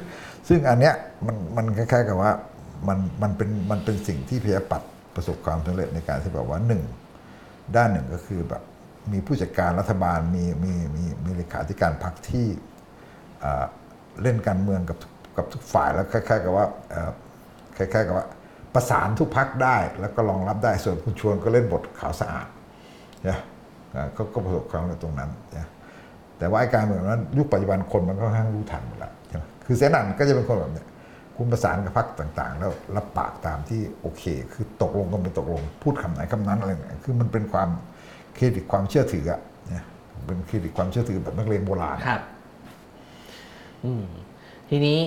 [0.49, 0.95] ซึ่งอันเนี้ย
[1.27, 2.33] มันมันคล้ายๆกับว่า
[2.89, 6.83] มันมันเป็นมันเป็นสิ่งที่พยาปัตย์ประสบความสำเร็จในการที่แบบว่าหนึ่ง
[7.77, 8.63] ด้านหนึ่งก็คือแบบ
[9.13, 12.47] มีผู้จัดการรัฐบาลมีมีมีมีเลขาธิการพรรคที่
[14.23, 14.99] เล่นการเมืองกับ
[15.37, 16.67] กับทุกฝ่ายแล้วคล้ายๆกับว่า
[17.77, 18.27] คล้ายๆกับว่า
[18.75, 22.47] ประสานทุกพักได้ แล้วก็รองรับได้ส่วนคุณชวนก็เล่นบทขาวสะอาด
[23.25, 23.39] เนี่ย
[23.95, 25.69] อ่าเขาก็ประสบความสำเร็จตรงนั้นเนี่ย
[26.39, 30.87] แต่ว่าไอ้การเมืองนั้นยุคปัจจุบันคนมันก็ค่อนข้างรู้ทันหมดแล้วใช่ไหมคือเสนันก็จะเป็นคนแบบเนี้ย
[31.37, 34.23] คุณประสานกับพรรคต่างๆ แล้วรับปากตามที่โอเค
[34.53, 37.69] คือตกลงก็เป็นตกลง พูดคำไหนคำนั้นอะไรเนี่ยคือมันเป็นความ
[38.35, 39.85] เครดิตความเชื่อถืออะเนี่ย
[40.27, 42.21] เป็นเครดิตความเชื่อถือแบบนักเรียนโบราณครับ
[43.85, 44.05] อืม
[44.71, 44.99] ทีนี้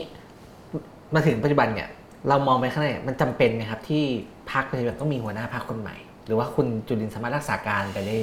[1.16, 1.90] มาถึงปัจจุบันเนี่ย
[2.30, 4.04] เรามองไปข้างในมันจำเป็นไหมครับ ที่
[4.52, 5.96] พรรคปัจจุบันต้องมีหัวหน้าพรรคคนใหม่
[6.26, 8.16] หรือว่าคุณจุลินสามารถรักษาการไปได้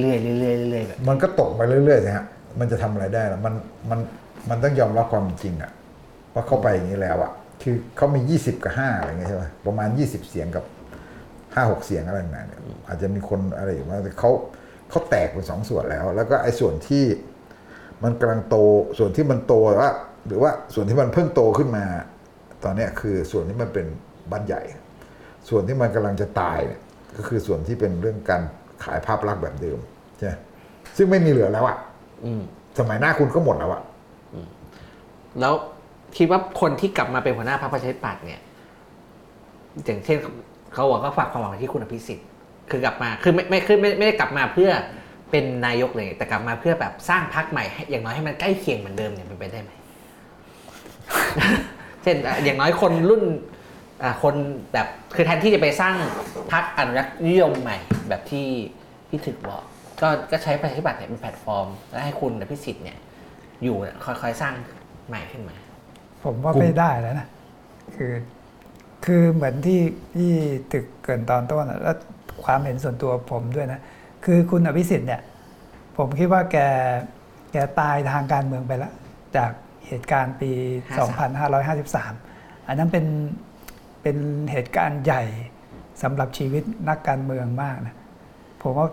[0.00, 2.24] เรื่อยๆเรื่อยๆเรื่อยๆแบบมันก็ตกไปเรื่อยๆนะฮะ
[2.60, 3.54] มันจะทำอะไรได้ล่ะมัน
[3.90, 4.00] มัน
[4.50, 5.70] มันต้องยอมรับความจริงอะ
[6.34, 7.32] ว่าเข้าไปอย่างนี้แล้วอะ
[7.62, 10.64] คือเขามี 20 กับ 5 อะไรเงี้ยใช่ไหมประมาณ 20 เสียงกับ
[11.54, 14.30] 5 6เสียงอะไรแบบนั้นเนี่ยอาจจะมีคนอะไรอยู่ว่าแต่เขา
[14.90, 17.04] เขาแตกเป็นสองส่วนแล้ว แล้วก็ไอ้ส่วนที่
[18.04, 18.56] มันกำลังโต
[18.98, 19.90] ส่วนที่มันโตว่า
[20.26, 21.84] หรือว่าส่วนที่มันเพิ่งโตขึ้นมา
[22.64, 23.86] ตอนเนี้ยคือส่วนที่มันเป็น
[24.30, 24.62] บ้านใหญ่
[25.48, 26.80] ส่วนที่มันกำลังจะตายเนี่ย
[27.16, 28.42] ก็คือส่วนที่เป็นเรื่องการ
[28.84, 29.78] ขายภาพลักษณ์แบบเดิม
[30.16, 30.32] ใช่ไหม
[30.96, 31.78] ซึ่งไม่มีเหลือแล้วอะ
[32.24, 32.42] อืม
[32.78, 33.82] สมัยหน้าคุณก็หมดแล้วอะ
[35.40, 35.54] แล้ว
[36.16, 38.40] คิดว่าคนที่กลับมาเป็นหัวหน้าพรรคประชาธิปัตย์เนี่ย
[39.84, 40.18] อย่างเช่น
[40.72, 42.26] เขาบอกก็ฝากความหวังไว้ที่คุณอภิสิทธิ์
[42.70, 44.70] คือกลับมาคือไม่ไม่คือไม่ไม่ได้กลับมาเพื่อ
[45.30, 49.70] เป็นนายกเลย แต่กลับมาเพื่อแบบสร้างพรรคใหม่ให้อย่างน้อยให้มันใกล้เคียงเหมือนเดิมเนี่ยเป็นไปได้ไหม
[52.02, 53.22] เช่นอะอย่างน้อยคนรุ่น
[54.02, 54.34] อะคน
[54.72, 55.94] แบบคือแทนที่จะไปสร้าง
[56.52, 57.76] พรรคอนุรักษ์นิยมใหม่
[58.08, 58.46] แบบที่
[59.08, 59.62] พี่ถึกบอก
[60.02, 62.98] ก็ก็ใช้ประชาธิปัตย์เนี่ยเป็นแพลตฟอร์ม แล้วให้คุณอภิสิทธิ์เนี่ย
[63.64, 64.54] อยู่เนี่ยค่อยๆสร้าง
[65.08, 65.56] ใหม่ขึ้นมา
[66.24, 67.26] ผมว่าไม่ได้แล้วนะ
[67.96, 68.12] คือ
[69.04, 69.80] คือเหมือนที่
[70.16, 70.32] ที่
[70.72, 71.96] ตึกเกรินตอนต้นอะแล้ว
[72.44, 73.80] ความเห็นส่วนตัวผมด้วยนะ
[74.24, 75.20] คือคุณอภิสิทธิ์เนี่ย
[75.96, 76.56] ผมคิดว่าแก
[77.52, 78.92] แกตายทางการเมืองไปแล้ว
[79.36, 79.50] จาก
[79.86, 80.50] เหตุการณ์ปี
[81.60, 83.06] 2553 อันนั้นเป็น
[84.02, 84.16] เป็น
[84.52, 85.22] เหตุการณ์ใหญ่
[86.02, 87.96] สำหรับชีวิตนักการเมืองมากนะ
[88.62, 88.88] ผมว่า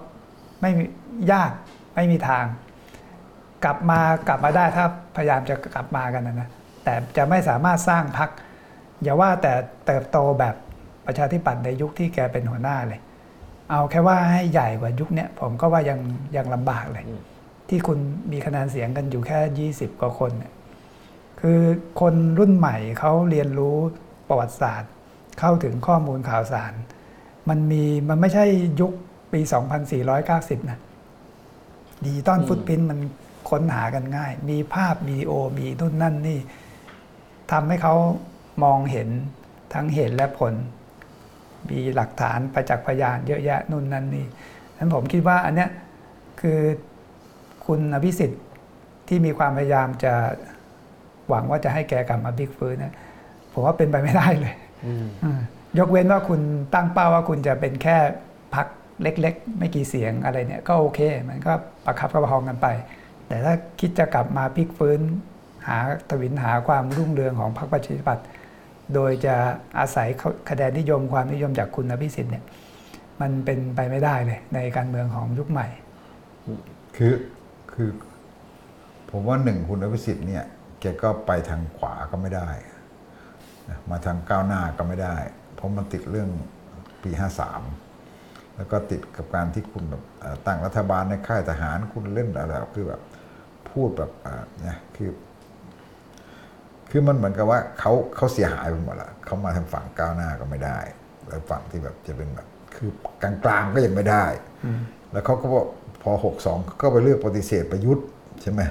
[0.61, 0.83] ไม่มี
[1.31, 1.51] ยาก
[1.95, 2.45] ไม่มีทาง
[3.65, 4.85] กลับมากลับมาได้ถ้า
[5.15, 6.49] พยายามจะกลับมากันนะนะ
[6.83, 8.29] แต่จะไม่สามารถสร้างพัก
[9.03, 9.53] อย่าว่าแต่
[9.85, 10.55] เติบโตแบบ
[11.05, 12.99] ประชาธิปัตย์ในยุคที่แกเป็นหัวหน้าเลย
[13.71, 15.99] เอาแค่ว่าให้ใหญ่กว่ายุคเนี้ยผมก็ว่ายัง
[16.35, 17.21] ยังลำบากเลยอืม
[17.69, 17.99] ที่คุณ
[18.31, 20.53] มีคะแนนเสียงกันอยู่แค่ 20 กว่าคนเนี่ย
[21.41, 21.59] คือ
[22.01, 23.75] คนรุ่นใหม่เขาเรียนรู้
[24.27, 24.91] ประวัติศาสตร์
[25.39, 26.73] เข้าถึงข้อมูลข่าวสาร
[27.49, 28.45] มันมีมันไม่ใช่
[28.81, 28.91] ยุค
[29.33, 29.39] ปี
[30.05, 30.79] 2490 นะ
[32.03, 32.99] ดิจิตอลอืมฟุตพิ้นมัน
[33.49, 36.39] ค้นหากันง่าย มีภาพวิดีโอมีนู่นนั่นนี่
[37.51, 37.95] ทำให้เขา
[38.63, 39.09] มองเห็น
[39.73, 40.53] ทั้งเหตุและผล
[41.69, 44.25] มีหลักฐานประจักษ์พยานเยอะแยะนู่นนั่นนี่
[44.77, 45.69] นั้นผมคิดว่าอันเนี้ย
[46.41, 46.59] คือ
[47.65, 48.43] คุณอภิสิทธิ์
[49.07, 50.13] ที่มีความพยายามจะ
[51.29, 52.93] หวังว่าจะให้แกกลับมาบิ๊กฟื้นนะ
[53.53, 54.55] ผมว่าเป็นไปไม่ได้เลย
[54.85, 55.39] อืมอืม
[55.79, 56.41] ยกเว้นว่าคุณ
[56.73, 57.97] ตั้งเป้าว่าคุณจะเป็นแค่
[58.55, 58.67] พัก
[59.01, 60.99] เล็ก ๆ ไม่กี่เสียงอะไรเนี่ย ก็โอเค
[61.29, 61.53] มันก็
[61.85, 62.67] ประคับประคองกันไป
[63.27, 64.99] แต่ถ้าคิดจะกลับมาพลิกฟื้น
[65.67, 65.77] หา
[66.09, 68.25] ตวินหาความรุ่งเรืองของพรรคประชาธิปัตย์
[68.93, 69.35] โดยจะ
[69.79, 70.07] อาศัย
[70.49, 72.43] คะแนนนิยมความนิยมจากคุณอภิสิทธิ์เนี่ย
[73.21, 75.67] มันเป็นไปไม่ได้เลยในการเมืองของยุคใหม่
[76.97, 77.15] คือ
[77.73, 77.89] คือ
[79.11, 80.43] ผมว่าหนึ่งคุณอภิสิทธิ์เนี่ย
[80.79, 82.49] แกก็ไปทางขวาก็ไม่ได้
[83.89, 85.15] มาทางก้าวหน้าก็ไม่ได้
[85.55, 86.29] เพราะมันติดเรื่อง
[87.03, 87.61] ปีห้าสาม
[88.55, 90.03] แล้วก็ติดกับการที่คุณแบบ
[90.45, 93.01] ตั้งรัฐบาลในค่ายทหารคุณเล่นอะไรคือแบบ
[93.71, 94.11] พูดแบบ
[94.61, 95.09] เนี่ยคือ
[96.91, 100.79] คือมันเหมือนกับว่าเขาเขาเสียหายไปหมดละเขามาทางฝั่งก้าวหน้าก็ไม่ได้
[101.27, 102.89] แล้วฝั่งที่แบบจะเป็นแบบคือ
[103.21, 104.25] กลางๆก็ยังไม่ได้
[105.11, 105.67] แล้วเขาก็บอก
[106.01, 108.05] พอหกสองก็ไปเลือกปฏิเสธประยุทธ์
[108.41, 108.61] ใช่ไหม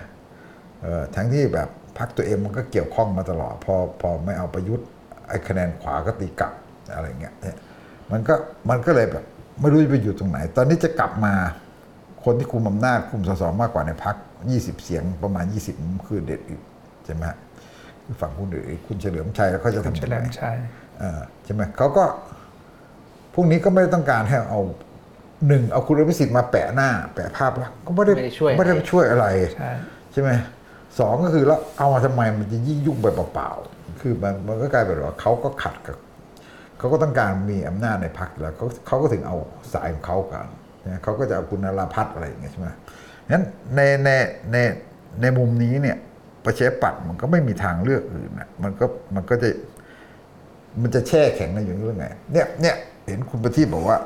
[0.83, 4.87] เออทั้งที่แบบพักตัวเองมันก็เกี่ยวข้องมาตลอด พอพอไม่เอาประยุทธ์
[5.29, 6.53] ไอ้คะแนนขวาก็ตีกลับ
[6.95, 7.57] อะไรเงี้ยเนี่ย
[8.13, 8.35] มันก็
[8.71, 9.25] มันก็เลยแบบ
[9.61, 11.35] ไม่รู้จะไปอยู่ตรงไหน ตอนนี้จะกลับมา
[12.25, 14.17] คนที่คุมอำนาจคุมสสมากกว่าในพัก
[14.51, 15.45] 20 เสียงประมาณ
[15.77, 16.61] 20 คือเด็ดอีก
[17.05, 17.46] ใช่ไหมฮะคือ
[18.21, 20.57] ฝั่งคุณหรือคุณเฉลิมชัยแล้วเขาจะคุณทำเฉยังลิไงมชัย
[20.99, 22.05] เออใช่ไหมเขาก็
[23.35, 24.61] พวกนี้ก็ไม่ได้ต้องการให้เอา
[25.47, 29.27] หนึ่งเอาคุณอภิสิทธิ์มาแปะหน้า แปะภาพลักษณ์ก็ไม่ได้ไม่ได้ช่วยไม่ได้ช่วยอะไร
[29.57, 29.71] ใช่
[30.13, 30.31] ใช่ไหม
[30.99, 35.97] สองก็คือแล้วเอามาทำไมมันจะยิ่งยุ่งไปเปล่าๆคือมันมันก็กลายเป็นว่าเขาก็ขัดกับ
[36.79, 39.37] เขาก็ต้องการมีอำนาจในพรรคแล้วเขาเขาก็ถึงเอา
[39.73, 40.47] สายของเขากัน
[40.87, 42.69] นะเขาก็จะเอาคุณนราพัฒน์อะไรอย่างเงี้ยใช่ไหม
[43.31, 43.43] งั้น
[43.77, 44.11] ในใน
[44.53, 44.57] ใน
[45.21, 45.97] ในมุมนี้เนี่ย
[46.47, 48.85] ประชาธิปัตย์มันก็ไม่มีทางเลือกอื่นนะมันก็
[49.15, 49.49] มันก็จะ
[50.83, 52.77] มันจะแช่แข็งในอย่างนี้ได้ไงเนี่ยเนี่ย
[53.07, 53.99] เห็นคุณประทีปบอกว่า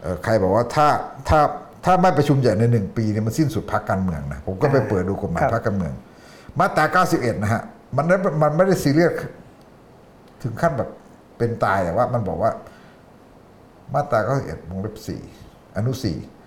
[0.00, 0.88] เอ่อใครบอกว่าถ้า
[1.28, 1.40] ถ้า
[1.84, 5.92] ถ้าไม่ประชุมใหญ่ในหนึ่งปีเนี่ยมันสิ้นสุดพรรคการเมืองนะผมก็ไปเปิดดูกฎหมายครับพรรคการเมือง
[6.58, 7.62] มาตรา 91 นะฮะ
[7.96, 9.12] มันไม่มันไม่ได้ซีเรียส
[10.42, 10.90] ถึงขั้นแบบ
[11.38, 12.50] เป็นตายแต่ว่ามันบอกว่า
[13.94, 14.96] มาตรา 91วงเล็บ
[15.36, 16.41] 4อนุ4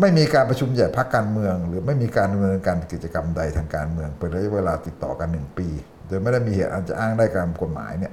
[0.00, 5.68] ไม่มีการประชุมใหญ่พรรคการเมือง หรือไม่มีการดำเนินการกิจกรรมใดทางการเมืองเป็นระยะเวลาติดต่อกันหนึ่งปี
[6.06, 8.12] โดยไม่ได้มีเหตุอันจะอ้างได้ตามกฎหมายเนี่ย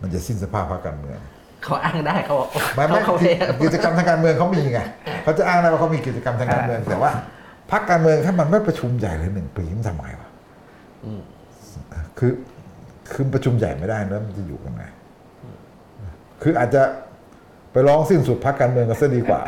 [0.00, 1.18] มันจะสิ้นสภาพพรรคการเมือง
[1.64, 3.14] เขาอ้างได้เขาบอกไม่ไม่เขา
[3.46, 4.80] เขากิจกรรมทางการเมืองเขามีไง
[5.22, 7.10] เขาจะอ้างได้ว่าเขามีกิจกรรมทางการเมือง แต่ว่า
[7.70, 10.28] พรรคการเมืองถ้ามันไม่ประชุมใหญ่เลยหนึ่งปีมันทำไงวะ
[12.18, 12.32] คือ
[13.12, 14.84] คือประชุมใหญ่ไม่ได้แล้วมันจะอยู่กันไง
[16.42, 16.82] คืออาจจะ
[17.72, 19.40] ไปร้องสิ้นสุดพรรคการเมืองกันซะดีกว่า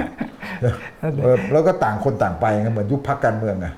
[1.22, 3.68] เออแล้วก็ต่างคนต่างไปไงเหมือนยุบพรรคการเมืองไง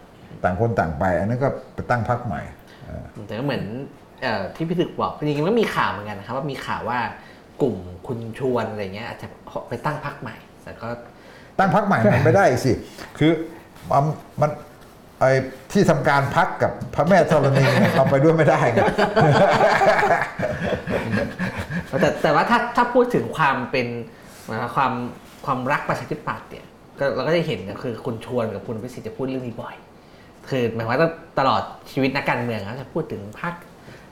[0.45, 2.41] ต่างคนต่างไป อันนั้นก็ไปตั้งพรรคใหม่
[3.27, 3.63] แต่ก็เหมือน
[4.23, 6.99] เอ่อที่พี่ถึกบอกจริงๆมันมีข่าวเหมือนกันนะครับว่ามีข่าวว่า
[7.63, 7.77] กลุ่ม
[8.07, 9.27] คุณชวนอะไรเงี้ยอาจจะ
[9.69, 10.89] ไปตั้งพรรคใหม่ แต่ก็
[11.59, 12.73] ตั้งพักใหม่มันไม่ได้อีกสิ
[13.19, 13.33] คือ
[13.91, 14.05] มัน
[14.41, 14.51] มัน
[15.21, 15.31] ไอ้
[15.73, 18.81] ที่ทำการพักกับพระแม่ธรณีเนี่ยเราไปด้วยไม่ได้ไง
[22.01, 23.87] แต่แต่ว่าถ้าถ้าพูดถึงความเป็น
[24.47, 24.93] หมายความ
[25.45, 26.67] ความรักประชาธิปัตย์เนี่ย
[26.99, 29.75] ก็เราก็จะเห็นก็คือคุณชวนกับคุณพิสิทธิ์จะพูดเรื่องนี้บ่อย
[30.49, 33.55] คือหมายความว่าตลอดชีวิตนักการเมืองเขาจะพูดถึงพรรค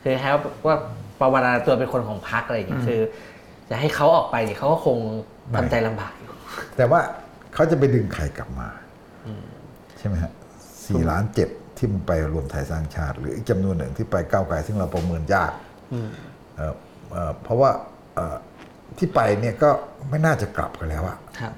[0.03, 0.28] คือให้
[0.66, 0.76] ว่า
[1.20, 3.01] ประวัติตัวเป็นคนของพรรคอะไรอย่างเงี้ยคือ
[3.70, 4.99] จะให้เขาออกไปเนี่ยเขาก็คง
[5.57, 6.32] ทำใจลำบากอยู่
[6.76, 7.01] แต่ว่า
[7.55, 8.68] เขาจะไปดึงใครกลับมา
[9.99, 10.32] ใช่ไหมฮะ
[10.87, 15.53] สี่ล้านเจ็ดที่มันไปรวมไทยสร้างชาติ หรืออีกจำนวนหนึ่งที่ไปก้าวไกลซึ่งเราประเมินยาก
[16.57, 16.74] เอ่อ
[17.12, 17.70] เอ่อเพราะว่า
[18.14, 18.37] เอ่อ
[18.99, 19.70] ที่ไปเนี่ยก็
[20.11, 21.53] ไม่น่าจะกลับกันแล้วอะครับ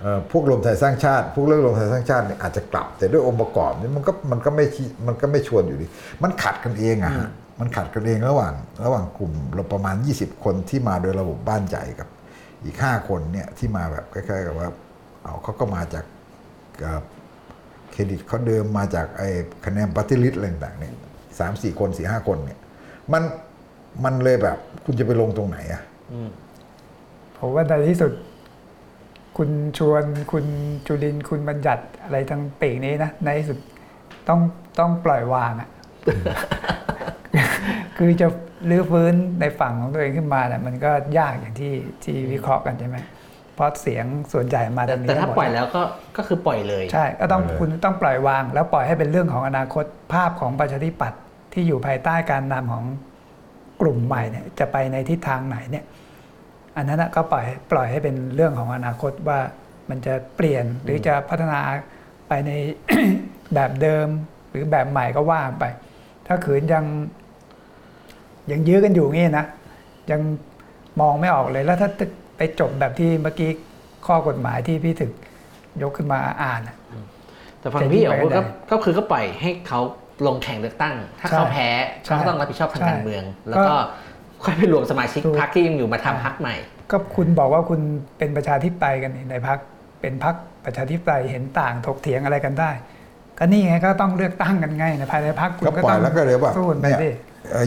[0.00, 5.86] เอ่อพวกรวมไทยสร้างชาติ พวกเรื่องรวมไทยสร้างชาติเนี่ยอาจจะกลับ แต่ด้วยองค์ประกอบนี่มันก็มันก็ไม่ชี้มันก็ไม่ชวนอยู่ดี
[6.22, 7.28] มันขัดกันเองอะฮะ
[7.60, 8.54] มันขัดกันเองระหว่าง
[8.84, 12.08] ระหว่างกลุ่มเราประมาณ 20 คนที่มาโดยระบบบ้านใหญ่กับ
[12.64, 14.68] อีก 5 คนเนี่ยที่มาแบบคล้ายๆกับว่า
[15.22, 16.04] เอาเขาก็มาจาก
[16.80, 17.00] เอ่อ
[17.92, 19.28] เครดิตเขาเดิมมาจากไอ้
[19.64, 20.94] คะแนนปฏิริษอะไรต่างๆเนี่ย
[21.38, 22.58] สามสี่คนสี่ห้าคนเนี่ย
[23.12, 23.22] มัน
[24.04, 25.82] มันเลยแบบคุณจะไปลงตรงไหนอะ
[27.38, 28.12] ผมว่าในที่สุด
[29.36, 30.46] คุณชวนคุณ
[30.86, 33.58] จุลินทร์คุณบัญญัติอะไรทั้งปีกนี้นะ ในที่สุด
[34.28, 34.40] ต้อง
[34.78, 35.68] ต้องปล่อยวางอะ
[37.96, 38.26] คือจะ
[38.70, 42.96] รื้อฟื้นในฝั่งของตัวเองขึ้นมาเนี่ยมันก็ยากอย่างที่ที่วิเคราะห์กันใช่ไหม
[43.54, 45.82] เพราะเสียงส่วนใหญ่มาแต่ทางนี้แต่ถ้าหมดปล่อยแล้วก็
[46.16, 51.20] ก็คือปล่อยเลย ใช่ ก็ต้องปล่อยเลยคุณต้องปล่อยวาง แล้วปล่อยให้เป็นเรื่องของอนาคตภาพของประชาธิปัตย์
[51.52, 52.84] ที่อยู่ภายใต้การนำของ
[53.80, 55.84] กลุ่มใหม่เนี่ยจะไปในทิศทางไหนเนี่ย
[56.76, 59.38] อันนั้นนะก็ปล่อยปล่อยให้เป็นเรื่องของอนาคตว่า
[59.90, 61.60] มันจะเปลี่ยนหรือจะพัฒนา
[62.28, 62.50] ไปใน
[63.54, 64.06] แบบเดิม
[64.50, 65.64] หรือแบบใหม่ก็ว่าไป
[66.26, 66.84] ถ้าขืนยัง
[68.50, 69.46] ยังยื้อกันอยู่งี้นะ
[70.10, 70.20] ยัง
[71.00, 71.88] มองไม่ออกเลยแล้วถ้า
[72.36, 73.50] ไปจบแบบที่เมื่อกี้
[74.06, 75.12] ข้อกฎหมายที่พี่ถึก
[75.82, 76.76] ยกขึ้นมาอ่านอะ
[77.60, 79.80] แต่ฟังจะพี่ยิ่งอ๋อไปพูดกันก็ใหญ่ก็คือก็ปล่อยให้เขา
[80.26, 81.68] ลงแข่งเลือกตั้ง ถ้าใช่เขาแพ้
[82.04, 83.74] ใช่เขาก็ต้องรับผิดชอบทางใช่การเมือง แล้วก็
[84.44, 86.56] ค่อยไปรวมสมาชิกถูกพรรคที่ยังอยู่มาทำพรรคใหม่
[86.90, 87.80] ก็คุณบอกว่าคุณ
[88.18, 89.58] เป็นประชาธิปไตยกันนี่ในพัก
[90.00, 92.70] เป็นพักประชาธิปไตยเห็นต่างถกเถียงอะไรกันได้
[93.38, 97.10] ก็นี่ไงก็ต้องเลือกตั้งกันไงในภายในพักคุณก็ก็ปล่ต้ออยงแล้วก็เดี๋ยวแบบสู้กันไปเนี่ยสิ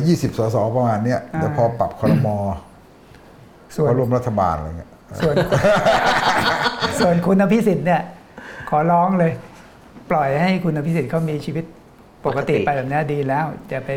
[0.07, 2.37] ยี่สิบสสประมาณเนี้ยเดี๋ยวอ่าพอปรับคอรมอ
[3.75, 4.89] ส่วนพอรวมรัฐบาลอะไรเงี้ย
[5.19, 5.35] ส่วน
[6.99, 8.01] ส่วนคุณอภิสิทธิ์เนี่ย
[8.69, 9.31] ขอร้องเลย
[10.11, 11.65] ปล่อยให้คุณอภิสิทธิ์เขามีชีวิต
[12.25, 13.89] ปกติปกติไปแบบนี้ดีแล้วจะไป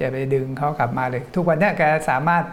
[0.00, 2.44] จะไปดึงเขากลับมาเลย ทุกวันเนี้ยแกสามารถ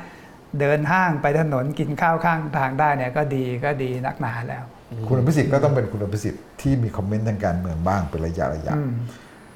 [0.59, 4.63] เดินห้างไปถนนกินข้าวข้างทางได้เนี่ยก็ดีก็ดีนักหนาแล้ว
[5.07, 8.91] คุณอภิสิทธิ์ก็ต้องเป็นคุณอภิสิทธิ์ที่มีคอมเมนต์ทางการเมืองบ้างเป็นระยะระยะอืม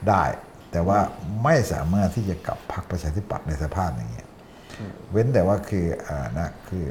[0.09, 0.23] ได้
[0.71, 0.99] แต่ว่า
[1.43, 4.27] ไม่สามารถที่จะกลับพรรคประชาธิปัตย์ในสภาพอย่างเงี้ย
[5.11, 6.85] เว้นแต่ว่าคืออ่านะคือ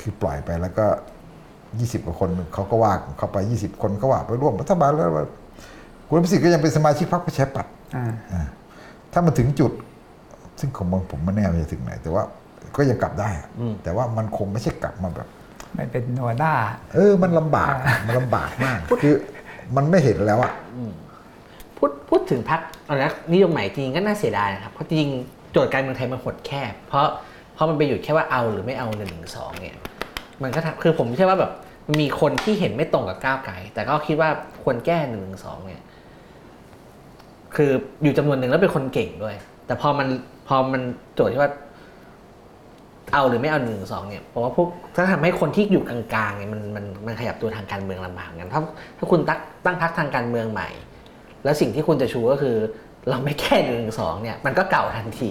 [0.00, 0.86] คือปล่อยไปแล้วก็
[1.78, 5.26] ยี่สิบกว่าคนเขาก็ว่าเขาไปยี่สิบคนก็ว่าไปร่วมรัฐบาลแล้วว่า
[6.10, 8.46] คุณอภิสิทธิ์ก็ยังเป็นสมาชิกพรรคประชาธิปัตย์อ่าอ่า
[9.12, 9.72] ถ้ามันถึงจุด
[10.60, 12.22] ซึ่งของผมผมไม่แน่ว่าจะถึงไหน แต่ว่า
[12.76, 15.28] ก็ยังกลับได้อะอืมแต่ว่ามันคงไม่ใช่กลับมาแบบ
[15.74, 16.52] ไม่เป็นหัวหน้า
[16.94, 17.72] เออ มันลำบาก
[18.06, 19.14] มันลำบากมากคือ
[19.76, 20.52] มันไม่เห็นแล้วอะ
[21.76, 27.06] พูดพูดถึงพรรคเอาละนิยมใหม่จริงๆก็น่าเสียดายนะครับเพราะจริงๆโจทย์การเมืองไทยมันหดแคบ เพราะ
[27.54, 29.76] เพราะมันไปอยู่แค่ว่าเอาหรือไม่เอาหนึ่งหนึ่งสองเนี่ย
[30.42, 31.52] มันก็ทำคือผมเชื่อว่าแบบ
[31.86, 34.30] มันมีคนที่เห็นไม่ตรงกับก้าวไกลแต่ก็คิดว่า
[34.62, 35.82] ควรแก้หนึ่งหนึ่งสองเนี่ย
[37.56, 37.70] คือ
[38.02, 39.36] อยู่จำนวนหนึ่งแล้วเป็นคนเก่งด้วย
[39.66, 40.08] แต่พอมัน
[40.48, 40.82] พอมัน
[41.14, 41.50] โจทย์ที่ว่า
[43.12, 48.60] เอาหรือไม่เอาหนึ่งสองเนี่ยเพราะว่าพวกถ้าทำให้คนที่อยู่กลางๆเนี่ยมันมันมันขยับตัวทางการเมืองลำบากเหมือนกันถ้า
[48.98, 50.68] ถ้าคุณตั้งตั้งพรรคทางการเมืองใหม่
[51.44, 52.56] แล้วสิ่งที่คุณจะชูก็คือ
[53.10, 55.30] เราไม่แก้หนึ่งสองเนี่ย มันก็เก่าทันที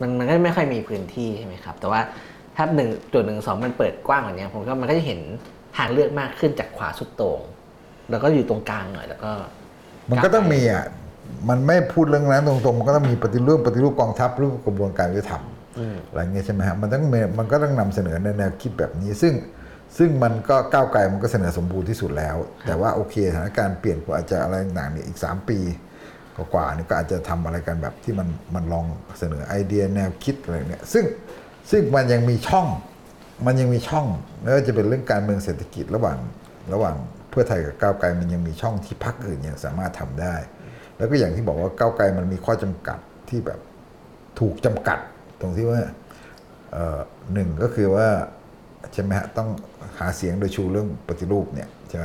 [0.00, 2.00] มันมันก็ไม่ค่อยมีพื้นที่ใช่ไหมครับ แต่ว่า
[2.56, 5.20] ถ้าหนึ่งจุดหนึ่งสองมันเปิดกว้างกว่านี้ผมก็มันก็จะเห็น
[5.76, 7.40] ทางเลือกมากขึ้นจากขวาสุดโต่ง
[8.10, 9.32] แล้วก็อยู่ตรงกลางหน่อยแล้วก็
[10.10, 10.84] มันก็ต้องมีอะ
[11.48, 15.42] มันไม่พูดเรื่องนั้นตรงๆ มันก็ต้องมีปฏิรูปปฏิรูปกองทัพรูปกระบวนการยุติธรรม
[15.78, 19.34] อืมอะไรเงี้ยใช่ไหมฮะมันต้องมีมันก็ต้องนำเสนอในแนวคิดแบบนี้ ซึ่ง
[19.98, 25.58] ซึ่งมันก็ก้าวไกลมันก็เสนอสมบูรณ์ที่สุดแล้ว แต่ว่าโอเคสถานการณ์เปลี่ยนกว่าอาจจะอะไรต่างๆเนี่ยอีก 3 ปี
[26.36, 28.86] กว่าๆนี่ก็อาจจะทำอะไรกันแบบที่มันมันลอง
[29.18, 31.04] เสนอไอเดียแนวคิดอะไรเนี่ยซึ่ง
[31.70, 32.66] ซึ่งมันยังมีช่อง
[33.46, 34.06] มันยังมีช่อง
[34.42, 36.18] ไม่ว่าจะเป็นเรื่องการเมืองเศรษฐกิจระหว่าง
[36.72, 36.96] ระหว่าง
[37.30, 40.34] เพื่อไทยกับก้าวไกลมันยังมีช่องที่พรรคอื่นยังสามารถทำได้
[41.02, 42.98] แล้วก็อย่างที่บอกว่าก้าวไกลมันมีข้อจำกัด
[43.28, 43.60] ที่แบบ
[44.40, 44.98] ถูกจำกัด
[45.40, 45.80] ตรงที่ว่า
[46.72, 46.98] เอ่อ
[47.32, 48.06] หนึ่งก็คือว่า
[48.92, 49.48] ใช่ไหมฮะต้อง
[49.98, 52.04] หาเสียงโดยชูเรื่องปฏิรูปเนี่ยใช่ไหม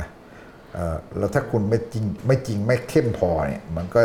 [0.74, 4.00] เอ่อแล้วถ้าคุณไม่จริงไม่จริงไม่เข้มพอเนี่ยมันก็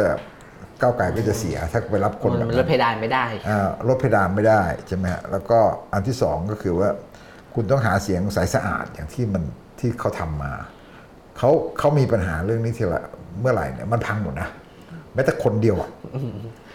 [0.81, 5.59] ก้าวไกลก็จะเสียถ้าไปรับคนมันแบบมันลนั้ดนเพดานไม่ได้อ่าลดเพดานไม่ได้ใช่ไหมฮะแล้วก็
[5.93, 6.89] อันที่สองก็คือว่า
[7.55, 9.43] คุณต้องหาเสียงใสสะอาดอย่างที่มัน
[9.79, 10.53] ที่เขาทำมา
[11.37, 13.01] เขาเขามีปัญหาเรื่องนี้ทีละ
[13.39, 14.49] เมื่อไหร่เนี่ยมันพังหมดนะ
[15.13, 15.89] แม้แต่คนเดียวอะ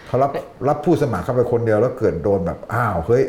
[0.07, 0.31] เขารับ
[0.67, 3.23] รับผู้สมัครเข้าไปคนเดียวแล้วเกิดโดนแบบ อ้าวเฮ้ย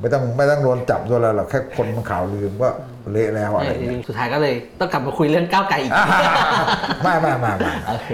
[0.00, 2.68] ไม่ต้องไม่ต้องโดนจับโดนอะไรหรอกแค่คนมันข่าวลืมก็
[3.12, 5.92] เละแล้วอะไรจเงี้ริยงๆสุดท้ายก็เลยต้องกลับมาคุยเรื่องก้าวไกลอีก
[7.02, 8.08] ไม่ไม่ไม่ไม่โอเค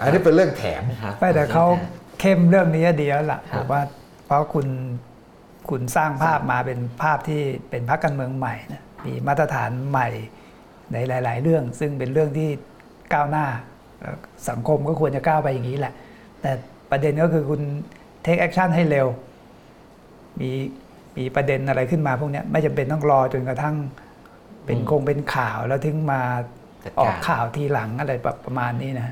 [0.00, 1.64] อันนี้เป็นเรื่องแถมครับไม่แต่เขา
[2.20, 3.82] เข้มเรื่องนี้ดีแล้วล่ะครับผมว่า
[4.26, 4.66] เพราะคุณ
[5.70, 10.08] คุณสร้างภาพมาเป็นภาพที่เป็นพรรคการเมืองใหม่นะมีมาตรฐานใหม่
[10.92, 12.48] ในหลาย ๆ เรื่อง ซึ่งเป็นเรื่องที่
[13.14, 13.69] ก้าวหน้าแล้ว
[14.48, 15.92] สังคมก็ควรจะก้าวไปอย่างนี้แหละ
[16.40, 16.50] แต่
[16.90, 17.60] ประเด็นก็คือคุณ
[18.24, 19.06] take action ให้เร็ว
[20.40, 20.50] มี
[21.16, 23.76] มีประเด็นอะไรขึ้นมาพวกเนี้ยไม่จำเป็นต้องรอจนกระทั่ง
[24.64, 26.20] เป็นอืมคงเป็นข่าวแล้วถึงมา
[26.84, 29.08] จัดการออกข่าวทีหลังอะไรแบบประมาณนี้นะค